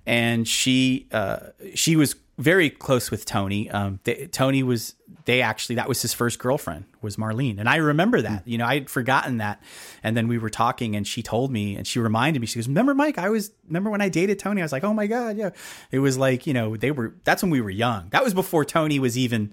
And 0.05 0.47
she, 0.47 1.07
uh, 1.11 1.39
she 1.73 1.95
was 1.95 2.15
very 2.37 2.69
close 2.69 3.11
with 3.11 3.25
Tony. 3.25 3.69
Um, 3.69 3.99
they, 4.03 4.27
Tony 4.27 4.63
was 4.63 4.95
they 5.25 5.41
actually 5.41 5.75
that 5.75 5.87
was 5.87 6.01
his 6.01 6.13
first 6.13 6.37
girlfriend 6.37 6.85
was 7.01 7.15
Marlene, 7.15 7.59
and 7.59 7.69
I 7.69 7.77
remember 7.77 8.21
that. 8.21 8.47
You 8.47 8.57
know, 8.57 8.65
I 8.65 8.75
had 8.75 8.89
forgotten 8.89 9.37
that, 9.37 9.61
and 10.03 10.15
then 10.15 10.27
we 10.27 10.37
were 10.37 10.49
talking, 10.49 10.95
and 10.95 11.07
she 11.07 11.23
told 11.23 11.51
me, 11.51 11.75
and 11.75 11.87
she 11.87 11.99
reminded 11.99 12.39
me. 12.39 12.47
She 12.47 12.59
goes, 12.59 12.67
"Remember, 12.67 12.93
Mike? 12.93 13.17
I 13.17 13.29
was 13.29 13.51
remember 13.67 13.89
when 13.89 14.01
I 14.01 14.09
dated 14.09 14.39
Tony? 14.39 14.61
I 14.61 14.65
was 14.65 14.71
like, 14.71 14.83
oh 14.83 14.93
my 14.93 15.07
god, 15.07 15.37
yeah." 15.37 15.51
It 15.91 15.99
was 15.99 16.17
like 16.17 16.45
you 16.45 16.53
know 16.53 16.75
they 16.75 16.91
were. 16.91 17.15
That's 17.23 17.41
when 17.41 17.51
we 17.51 17.61
were 17.61 17.69
young. 17.69 18.09
That 18.09 18.23
was 18.23 18.33
before 18.33 18.65
Tony 18.65 18.99
was 18.99 19.17
even 19.17 19.51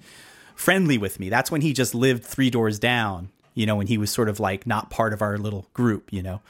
friendly 0.55 0.99
with 0.99 1.21
me. 1.21 1.29
That's 1.29 1.51
when 1.51 1.61
he 1.61 1.73
just 1.73 1.95
lived 1.95 2.25
three 2.25 2.51
doors 2.51 2.79
down. 2.79 3.31
You 3.55 3.67
know, 3.67 3.77
when 3.77 3.87
he 3.87 3.99
was 3.99 4.11
sort 4.11 4.29
of 4.29 4.41
like 4.41 4.67
not 4.67 4.91
part 4.91 5.13
of 5.13 5.23
our 5.23 5.39
little 5.39 5.69
group. 5.73 6.13
You 6.13 6.23
know. 6.23 6.41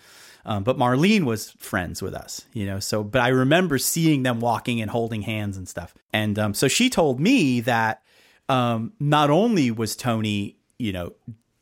Um, 0.44 0.64
but 0.64 0.76
Marlene 0.76 1.24
was 1.24 1.50
friends 1.58 2.02
with 2.02 2.14
us, 2.14 2.46
you 2.52 2.66
know. 2.66 2.80
So, 2.80 3.04
but 3.04 3.20
I 3.20 3.28
remember 3.28 3.78
seeing 3.78 4.22
them 4.22 4.40
walking 4.40 4.80
and 4.80 4.90
holding 4.90 5.22
hands 5.22 5.56
and 5.56 5.68
stuff. 5.68 5.94
And 6.12 6.38
um, 6.38 6.54
so 6.54 6.68
she 6.68 6.90
told 6.90 7.20
me 7.20 7.60
that 7.60 8.02
um, 8.48 8.92
not 8.98 9.30
only 9.30 9.70
was 9.70 9.94
Tony, 9.96 10.56
you 10.78 10.92
know, 10.92 11.12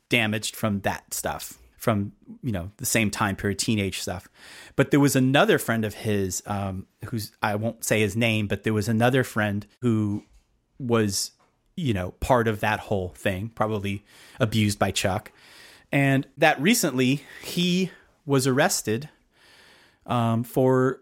damaged 0.09 0.55
from 0.55 0.81
that 0.81 1.13
stuff, 1.13 1.59
from 1.77 2.11
you 2.43 2.51
know 2.51 2.71
the 2.77 2.85
same 2.85 3.11
time 3.11 3.35
period, 3.35 3.59
teenage 3.59 3.99
stuff, 3.99 4.27
but 4.75 4.91
there 4.91 4.99
was 4.99 5.15
another 5.15 5.57
friend 5.57 5.85
of 5.85 5.93
his 5.93 6.41
um, 6.45 6.87
who's 7.05 7.31
I 7.41 7.55
won't 7.55 7.83
say 7.83 7.99
his 8.01 8.15
name, 8.15 8.47
but 8.47 8.63
there 8.63 8.73
was 8.73 8.89
another 8.89 9.23
friend 9.23 9.65
who 9.81 10.23
was, 10.79 11.31
you 11.75 11.93
know, 11.93 12.11
part 12.19 12.47
of 12.47 12.59
that 12.61 12.79
whole 12.79 13.09
thing, 13.09 13.51
probably 13.53 14.03
abused 14.39 14.79
by 14.79 14.91
Chuck, 14.91 15.31
and 15.91 16.27
that 16.37 16.59
recently 16.59 17.23
he 17.43 17.91
was 18.31 18.47
arrested 18.47 19.09
um, 20.05 20.43
for 20.43 21.01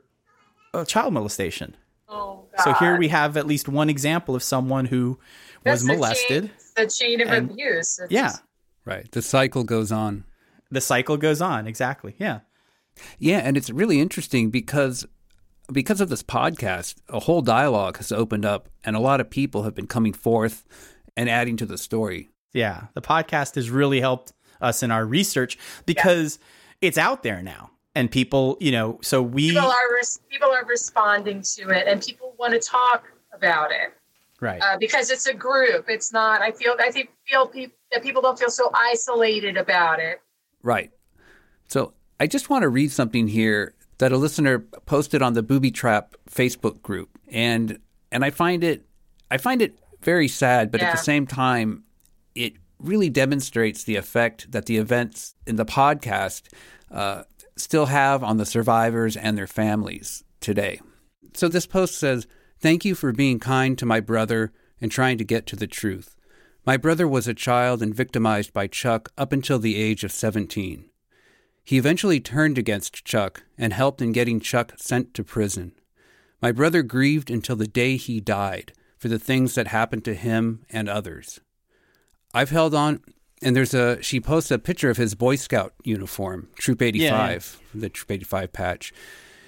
a 0.73 0.83
child 0.85 1.13
molestation. 1.13 1.75
Oh, 2.07 2.45
God. 2.57 2.63
So 2.63 2.73
here 2.73 2.97
we 2.97 3.07
have 3.09 3.37
at 3.37 3.45
least 3.47 3.69
one 3.69 3.89
example 3.89 4.35
of 4.35 4.43
someone 4.43 4.85
who 4.85 5.19
was 5.63 5.81
That's 5.81 5.81
the 5.83 5.93
molested. 5.93 6.43
chain- 6.43 6.51
The 6.75 6.87
chain, 6.87 7.21
of 7.21 7.27
And- 7.29 7.51
abuse. 7.51 7.99
It's 7.99 8.11
Yeah, 8.11 8.27
just- 8.29 8.41
Right. 8.85 9.11
The 9.11 9.21
cycle 9.21 9.63
goes 9.63 9.91
on. 9.91 10.23
the 10.71 10.81
cycle 10.81 11.17
goes 11.17 11.41
on. 11.41 11.67
Exactly. 11.67 12.15
Yeah. 12.19 12.39
Yeah, 13.17 13.39
and 13.39 13.57
it's 13.57 13.69
really 13.69 13.99
interesting 13.99 14.49
because 14.49 15.05
because 15.71 16.01
of 16.01 16.09
this 16.09 16.23
podcast, 16.23 16.95
a 17.09 17.19
whole 17.19 17.41
dialogue 17.41 17.97
has 17.97 18.11
opened 18.11 18.43
up 18.45 18.69
and 18.83 18.95
a 18.95 18.99
lot 18.99 19.21
of 19.21 19.29
people 19.29 19.63
have 19.63 19.75
been 19.75 19.85
coming 19.87 20.13
forth 20.13 20.65
and 21.15 21.29
adding 21.29 21.57
to 21.57 21.65
the 21.65 21.77
story. 21.77 22.29
Yeah. 22.53 22.87
The 22.95 23.01
podcast 23.03 23.53
has 23.55 23.69
really 23.69 23.99
helped 24.01 24.33
us 24.61 24.81
in 24.81 24.89
our 24.91 25.05
research 25.05 25.57
because 25.85 26.39
it's 26.81 26.97
out 26.97 27.23
there 27.23 27.41
now. 27.41 27.71
And 27.95 28.09
people, 28.09 28.57
you 28.59 28.71
know, 28.71 28.99
so 29.01 29.21
we 29.21 29.49
people 29.49 29.69
are 29.69 29.93
res- 29.93 30.21
people 30.29 30.49
are 30.51 30.63
responding 30.65 31.41
to 31.55 31.69
it, 31.69 31.87
and 31.87 32.01
people 32.01 32.35
want 32.37 32.53
to 32.53 32.59
talk 32.59 33.05
about 33.33 33.71
it 33.71 33.93
right. 34.39 34.61
uh, 34.61 34.77
because 34.77 35.09
it's 35.09 35.25
a 35.25 35.33
group. 35.33 35.85
It's 35.89 36.13
not. 36.13 36.41
I 36.41 36.51
feel. 36.51 36.75
I 36.79 36.91
think 36.91 37.09
feel 37.27 37.47
pe- 37.47 37.67
that 37.91 38.03
people 38.03 38.21
don't 38.21 38.37
feel 38.37 38.51
so 38.51 38.69
isolated 38.73 39.57
about 39.57 39.99
it. 39.99 40.21
Right. 40.61 40.91
So 41.67 41.93
I 42.19 42.27
just 42.27 42.49
want 42.49 42.61
to 42.61 42.69
read 42.69 42.91
something 42.91 43.27
here 43.27 43.73
that 43.97 44.11
a 44.11 44.17
listener 44.17 44.59
posted 44.59 45.21
on 45.21 45.33
the 45.33 45.43
Booby 45.43 45.71
Trap 45.71 46.15
Facebook 46.29 46.81
group, 46.81 47.09
and 47.27 47.79
and 48.11 48.23
I 48.23 48.29
find 48.29 48.63
it 48.63 48.85
I 49.31 49.37
find 49.37 49.61
it 49.61 49.77
very 50.01 50.27
sad, 50.27 50.71
but 50.71 50.81
at 50.81 50.91
the 50.91 50.97
same 50.97 51.27
time, 51.27 51.83
it 52.35 52.53
really 52.79 53.09
demonstrates 53.09 53.83
the 53.83 53.95
effect 53.95 54.51
that 54.51 54.65
the 54.65 54.77
events 54.77 55.35
in 55.45 55.57
the 55.57 55.65
podcast 55.65 56.43
uh, 56.91 57.23
still 57.55 57.87
have 57.87 58.23
on 58.23 58.37
the 58.37 58.45
survivors 58.45 59.17
and 59.17 59.37
their 59.37 59.47
families 59.47 60.23
today. 60.39 60.79
So 61.33 61.47
this 61.47 61.65
post 61.65 61.97
says, 61.97 62.27
Thank 62.59 62.83
you 62.83 62.95
for 62.95 63.13
being 63.13 63.39
kind 63.39 63.77
to 63.77 63.85
my 63.85 63.99
brother 63.99 64.51
and 64.81 64.91
trying 64.91 65.17
to 65.17 65.23
get 65.23 65.45
to 65.47 65.55
the 65.55 65.67
truth. 65.67 66.15
My 66.65 66.77
brother 66.77 67.07
was 67.07 67.27
a 67.27 67.33
child 67.33 67.81
and 67.81 67.95
victimized 67.95 68.53
by 68.53 68.67
Chuck 68.67 69.11
up 69.17 69.31
until 69.31 69.59
the 69.59 69.77
age 69.77 70.03
of 70.03 70.11
17. 70.11 70.89
He 71.63 71.77
eventually 71.77 72.19
turned 72.19 72.57
against 72.57 73.05
Chuck 73.05 73.43
and 73.57 73.73
helped 73.73 74.01
in 74.01 74.11
getting 74.11 74.39
Chuck 74.39 74.73
sent 74.77 75.13
to 75.13 75.23
prison. 75.23 75.73
My 76.41 76.51
brother 76.51 76.83
grieved 76.83 77.29
until 77.29 77.55
the 77.55 77.67
day 77.67 77.95
he 77.95 78.19
died 78.19 78.73
for 78.97 79.07
the 79.07 79.19
things 79.19 79.55
that 79.55 79.67
happened 79.67 80.03
to 80.05 80.15
him 80.15 80.65
and 80.69 80.89
others. 80.89 81.39
I've 82.33 82.49
held 82.49 82.73
on, 82.75 83.01
and 83.41 83.55
there's 83.55 83.73
a 83.73 84.01
she 84.01 84.19
posts 84.19 84.51
a 84.51 84.59
picture 84.59 84.89
of 84.89 84.97
his 84.97 85.15
Boy 85.15 85.35
Scout 85.35 85.73
uniform, 85.83 86.49
Troop 86.55 86.81
85, 86.81 87.59
the 87.73 87.89
Troop 87.89 88.11
85 88.11 88.53
patch, 88.53 88.93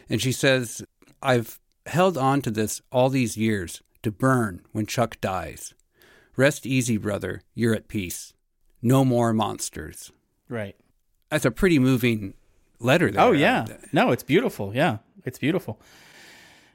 and 0.10 0.22
she 0.22 0.32
says, 0.32 0.84
"I've 1.22 1.60
held 1.86 2.18
on 2.18 2.42
to 2.44 2.52
this 2.52 2.82
all 2.92 3.10
these 3.10 3.38
years 3.38 3.82
to 4.04 4.12
burn 4.12 4.62
when 4.72 4.86
Chuck 4.86 5.20
dies. 5.22 5.74
Rest 6.36 6.66
easy, 6.66 6.98
brother. 6.98 7.42
You're 7.54 7.76
at 7.76 7.88
peace. 7.88 8.34
No 8.82 9.06
more 9.06 9.34
monsters." 9.34 10.12
right. 10.50 10.76
That's 11.30 11.46
a 11.46 11.52
pretty 11.52 11.80
moving 11.80 12.34
letter 12.80 13.10
there. 13.10 13.22
Oh 13.22 13.32
yeah. 13.32 13.66
Uh, 13.70 13.74
no, 13.94 14.12
it's 14.12 14.24
beautiful. 14.24 14.76
Yeah. 14.76 14.98
It's 15.24 15.40
beautiful. 15.40 15.80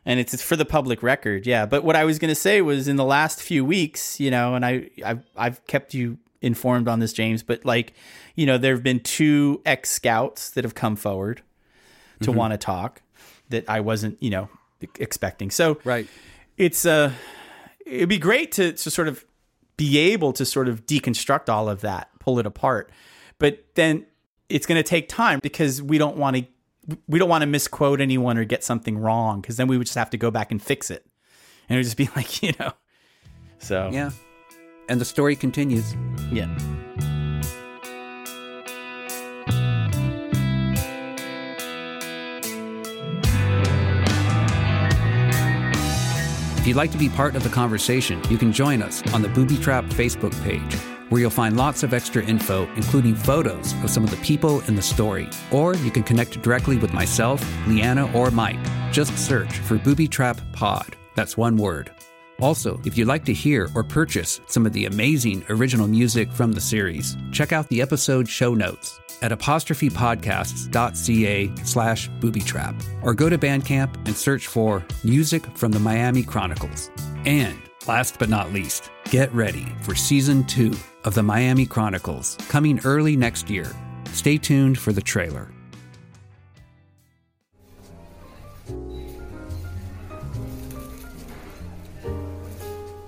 And 0.07 0.21
it's, 0.21 0.33
it's 0.33 0.43
for 0.43 0.55
the 0.57 0.65
public 0.65 1.03
record. 1.03 1.47
Yeah. 1.47 1.67
But 1.67 1.83
what 1.85 1.97
I 1.97 2.05
was 2.05 2.19
going 2.19 2.29
to 2.31 2.35
say 2.37 2.63
was 2.63 2.87
in 2.87 2.95
the 2.97 3.05
last 3.05 3.43
few 3.43 3.65
weeks, 3.65 4.19
you 4.21 4.31
know, 4.31 4.55
and 4.55 4.65
I 4.65 4.89
I've, 5.05 5.25
I've 5.37 5.67
kept 5.67 5.93
you 5.95 6.19
informed 6.41 6.87
on 6.87 7.01
this 7.01 7.13
James, 7.13 7.43
but 7.43 7.65
like, 7.65 7.93
you 8.37 8.47
know, 8.47 8.57
there've 8.57 8.83
been 8.85 9.01
two 9.01 9.61
ex 9.67 9.91
scouts 9.91 10.51
that 10.51 10.65
have 10.65 10.75
come 10.75 10.95
forward 10.97 11.43
to 12.23 12.31
want 12.33 12.53
to 12.53 12.59
talk 12.59 13.03
that 13.51 13.69
I 13.69 13.81
wasn't, 13.81 14.23
you 14.23 14.31
know, 14.31 14.49
expecting. 14.99 15.51
So 15.51 15.79
Right. 15.85 16.07
it's 16.57 16.87
uh 16.87 17.13
it'd 17.85 18.09
be 18.09 18.19
great 18.19 18.53
to 18.53 18.73
to 18.73 18.91
sort 18.91 19.09
of 19.09 19.25
be 19.77 19.99
able 19.99 20.33
to 20.35 20.45
sort 20.45 20.69
of 20.69 20.87
deconstruct 20.87 21.49
all 21.49 21.69
of 21.69 21.81
that, 21.81 22.11
pull 22.21 22.39
it 22.39 22.47
apart. 22.47 22.91
But 23.39 23.65
then 23.75 24.07
it's 24.49 24.67
going 24.67 24.77
to 24.79 24.89
take 24.89 25.09
time 25.09 25.41
because 25.43 25.83
we 25.83 25.99
don't 25.99 26.17
want 26.17 26.37
to 26.37 26.47
we 27.09 27.19
don't 27.19 27.29
want 27.29 27.43
to 27.43 27.47
misquote 27.47 28.01
anyone 28.01 28.39
or 28.39 28.45
get 28.45 28.63
something 28.65 28.99
wrong 28.99 29.41
because 29.41 29.57
then 29.57 29.67
we 29.67 29.79
would 29.79 29.87
just 29.87 29.97
have 29.99 30.11
to 30.11 30.17
go 30.17 30.31
back 30.31 30.51
and 30.51 30.63
fix 30.63 30.91
it. 30.91 31.05
And 31.69 31.77
it 31.77 31.79
would 31.81 31.85
just 31.85 31.97
be 31.97 32.09
like, 32.17 32.43
you 32.43 32.53
know. 32.61 32.73
So, 33.59 33.91
Yeah. 33.93 34.11
And 34.89 35.01
the 35.01 35.05
story 35.05 35.35
continues. 35.35 35.95
yeah. 36.31 36.47
If 46.59 46.67
you'd 46.67 46.77
like 46.77 46.91
to 46.93 46.99
be 46.99 47.09
part 47.09 47.37
of 47.37 47.45
the 47.45 47.49
conversation, 47.49 48.21
you 48.29 48.37
can 48.39 48.53
join 48.53 48.83
us 48.83 49.01
on 49.15 49.23
the 49.23 49.29
Booby 49.29 49.57
Trap 49.57 49.85
Facebook 49.85 50.33
page, 50.43 50.77
where 51.09 51.21
you'll 51.21 51.31
find 51.31 51.57
lots 51.57 51.83
of 51.83 51.95
extra 51.95 52.23
info, 52.25 52.69
including 52.77 53.15
photos 53.15 53.73
of 53.83 53.91
some 53.91 54.05
of 54.05 54.11
the 54.11 54.17
people 54.19 54.61
in 54.63 54.75
the 54.75 54.83
story. 54.83 55.29
Or 55.51 55.75
you 55.77 55.91
can 55.91 56.03
connect 56.03 56.43
directly 56.43 56.77
with 56.77 56.93
myself, 56.93 57.43
Leanna, 57.67 58.13
or 58.13 58.31
Mike. 58.31 58.59
Just 58.93 59.17
search 59.19 59.59
for 59.59 59.79
Booby 59.79 60.09
Trap 60.09 60.41
Pod. 60.53 60.97
That's 61.15 61.37
one 61.37 61.57
word. 61.57 61.91
Also, 62.41 62.81
if 62.85 62.99
you'd 62.99 63.09
like 63.09 63.25
to 63.25 63.33
hear 63.33 63.69
or 63.75 63.83
purchase 63.83 64.41
some 64.47 64.67
of 64.67 64.73
the 64.73 64.85
amazing 64.85 65.45
original 65.49 65.89
music 65.89 66.31
from 66.31 66.53
the 66.53 66.61
series, 66.61 67.17
check 67.33 67.53
out 67.53 67.67
the 67.69 67.81
episode 67.81 68.29
show 68.29 68.55
notes 68.55 69.01
at 69.23 69.33
apostrophepodcasts.ca 69.33 71.53
slash 71.65 72.11
boobytrap 72.21 73.03
or 73.03 73.15
go 73.15 73.31
to 73.31 73.39
Bandcamp 73.39 73.97
and 74.07 74.15
search 74.15 74.47
for 74.47 74.85
Music 75.03 75.47
from 75.57 75.73
the 75.73 75.81
Miami 75.81 76.23
Chronicles. 76.23 76.91
And 77.25 77.59
last 77.89 78.19
but 78.19 78.29
not 78.29 78.53
least, 78.53 78.91
get 79.11 79.33
ready 79.35 79.67
for 79.83 79.95
season 79.95 80.45
two 80.45 80.75
of 81.05 81.15
the 81.15 81.23
Miami 81.23 81.67
Chronicles 81.67 82.37
coming 82.49 82.81
early 82.85 83.17
next 83.17 83.49
year. 83.49 83.71
Stay 84.13 84.39
tuned 84.39 84.79
for 84.79 84.93
the 84.93 85.03
trailer. 85.03 85.51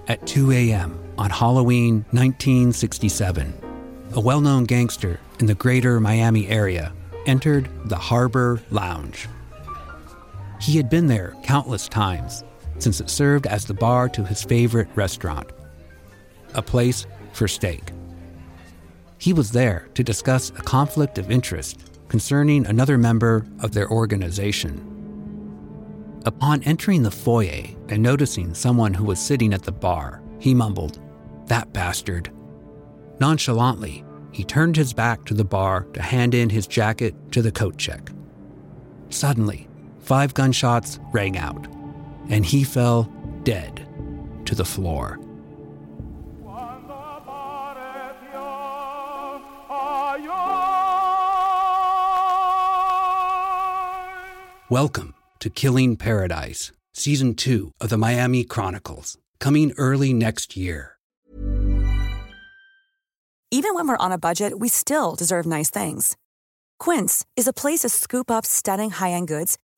At 0.06 0.26
2 0.26 0.52
a.m. 0.52 0.98
on 1.18 1.28
Halloween 1.28 2.04
1967, 2.12 3.52
a 4.12 4.20
well 4.20 4.40
known 4.40 4.64
gangster 4.64 5.20
in 5.38 5.46
the 5.46 5.54
greater 5.54 6.00
Miami 6.00 6.48
area 6.48 6.94
entered 7.26 7.68
the 7.84 7.96
Harbor 7.96 8.62
Lounge. 8.70 9.28
He 10.60 10.76
had 10.78 10.88
been 10.88 11.06
there 11.06 11.36
countless 11.42 11.88
times 11.88 12.42
since 12.78 13.00
it 13.00 13.10
served 13.10 13.46
as 13.46 13.64
the 13.64 13.74
bar 13.74 14.08
to 14.10 14.24
his 14.24 14.42
favorite 14.42 14.88
restaurant, 14.94 15.50
a 16.54 16.62
place 16.62 17.06
for 17.32 17.48
steak. 17.48 17.92
He 19.18 19.32
was 19.32 19.50
there 19.50 19.88
to 19.94 20.04
discuss 20.04 20.50
a 20.50 20.62
conflict 20.62 21.18
of 21.18 21.30
interest 21.30 21.80
concerning 22.08 22.66
another 22.66 22.96
member 22.96 23.46
of 23.60 23.72
their 23.72 23.90
organization. 23.90 24.84
Upon 26.24 26.62
entering 26.64 27.02
the 27.02 27.10
foyer 27.10 27.64
and 27.88 28.02
noticing 28.02 28.54
someone 28.54 28.94
who 28.94 29.04
was 29.04 29.18
sitting 29.18 29.52
at 29.52 29.62
the 29.62 29.72
bar, 29.72 30.22
he 30.38 30.54
mumbled, 30.54 31.00
That 31.46 31.72
bastard. 31.72 32.30
Nonchalantly, 33.20 34.04
he 34.32 34.44
turned 34.44 34.76
his 34.76 34.92
back 34.92 35.24
to 35.24 35.34
the 35.34 35.44
bar 35.44 35.84
to 35.94 36.02
hand 36.02 36.34
in 36.34 36.50
his 36.50 36.66
jacket 36.66 37.14
to 37.32 37.42
the 37.42 37.52
coat 37.52 37.76
check. 37.76 38.10
Suddenly, 39.10 39.68
five 40.00 40.34
gunshots 40.34 41.00
rang 41.12 41.36
out, 41.36 41.66
and 42.28 42.44
he 42.44 42.64
fell 42.64 43.10
dead, 43.42 43.86
to 44.44 44.54
the 44.54 44.64
floor. 44.64 45.18
Welcome 54.70 55.14
to 55.40 55.48
Killing 55.48 55.96
Paradise, 55.96 56.72
Season 56.92 57.34
2 57.34 57.72
of 57.80 57.88
the 57.88 57.96
Miami 57.96 58.44
Chronicles, 58.44 59.16
coming 59.40 59.72
early 59.78 60.12
next 60.12 60.58
year. 60.58 60.98
Even 63.50 63.74
when 63.74 63.88
we're 63.88 63.96
on 63.96 64.12
a 64.12 64.18
budget, 64.18 64.58
we 64.58 64.68
still 64.68 65.14
deserve 65.14 65.46
nice 65.46 65.70
things. 65.70 66.18
Quince 66.78 67.24
is 67.34 67.48
a 67.48 67.52
place 67.54 67.80
to 67.80 67.88
scoop 67.88 68.30
up 68.30 68.44
stunning 68.44 68.90
high 68.90 69.12
end 69.12 69.26
goods 69.28 69.58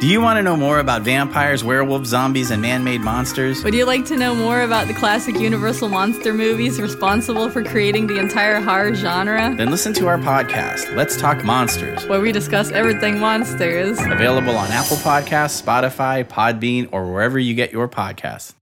Do 0.00 0.06
you 0.06 0.22
want 0.22 0.38
to 0.38 0.42
know 0.42 0.56
more 0.56 0.78
about 0.78 1.02
vampires, 1.02 1.62
werewolves, 1.62 2.08
zombies, 2.08 2.50
and 2.50 2.62
man 2.62 2.82
made 2.82 3.02
monsters? 3.02 3.62
Would 3.62 3.74
you 3.74 3.84
like 3.84 4.06
to 4.06 4.16
know 4.16 4.34
more 4.34 4.62
about 4.62 4.86
the 4.86 4.94
classic 4.94 5.38
Universal 5.38 5.90
monster 5.90 6.32
movies 6.32 6.80
responsible 6.80 7.50
for 7.50 7.62
creating 7.62 8.06
the 8.06 8.18
entire 8.18 8.60
horror 8.62 8.94
genre? 8.94 9.54
Then 9.54 9.70
listen 9.70 9.92
to 9.94 10.06
our 10.08 10.16
podcast, 10.16 10.96
Let's 10.96 11.18
Talk 11.18 11.44
Monsters, 11.44 12.06
Where 12.06 12.22
we 12.22 12.32
discuss 12.32 12.70
everything 12.70 13.18
monsters. 13.18 13.98
available 14.00 14.56
on 14.56 14.70
Apple 14.70 14.96
Podcasts, 14.96 15.62
Spotify, 15.62 16.24
Podbean, 16.24 16.88
or 16.92 17.12
wherever 17.12 17.38
you 17.38 17.52
get 17.54 17.70
your 17.70 17.86
podcasts. 17.86 18.54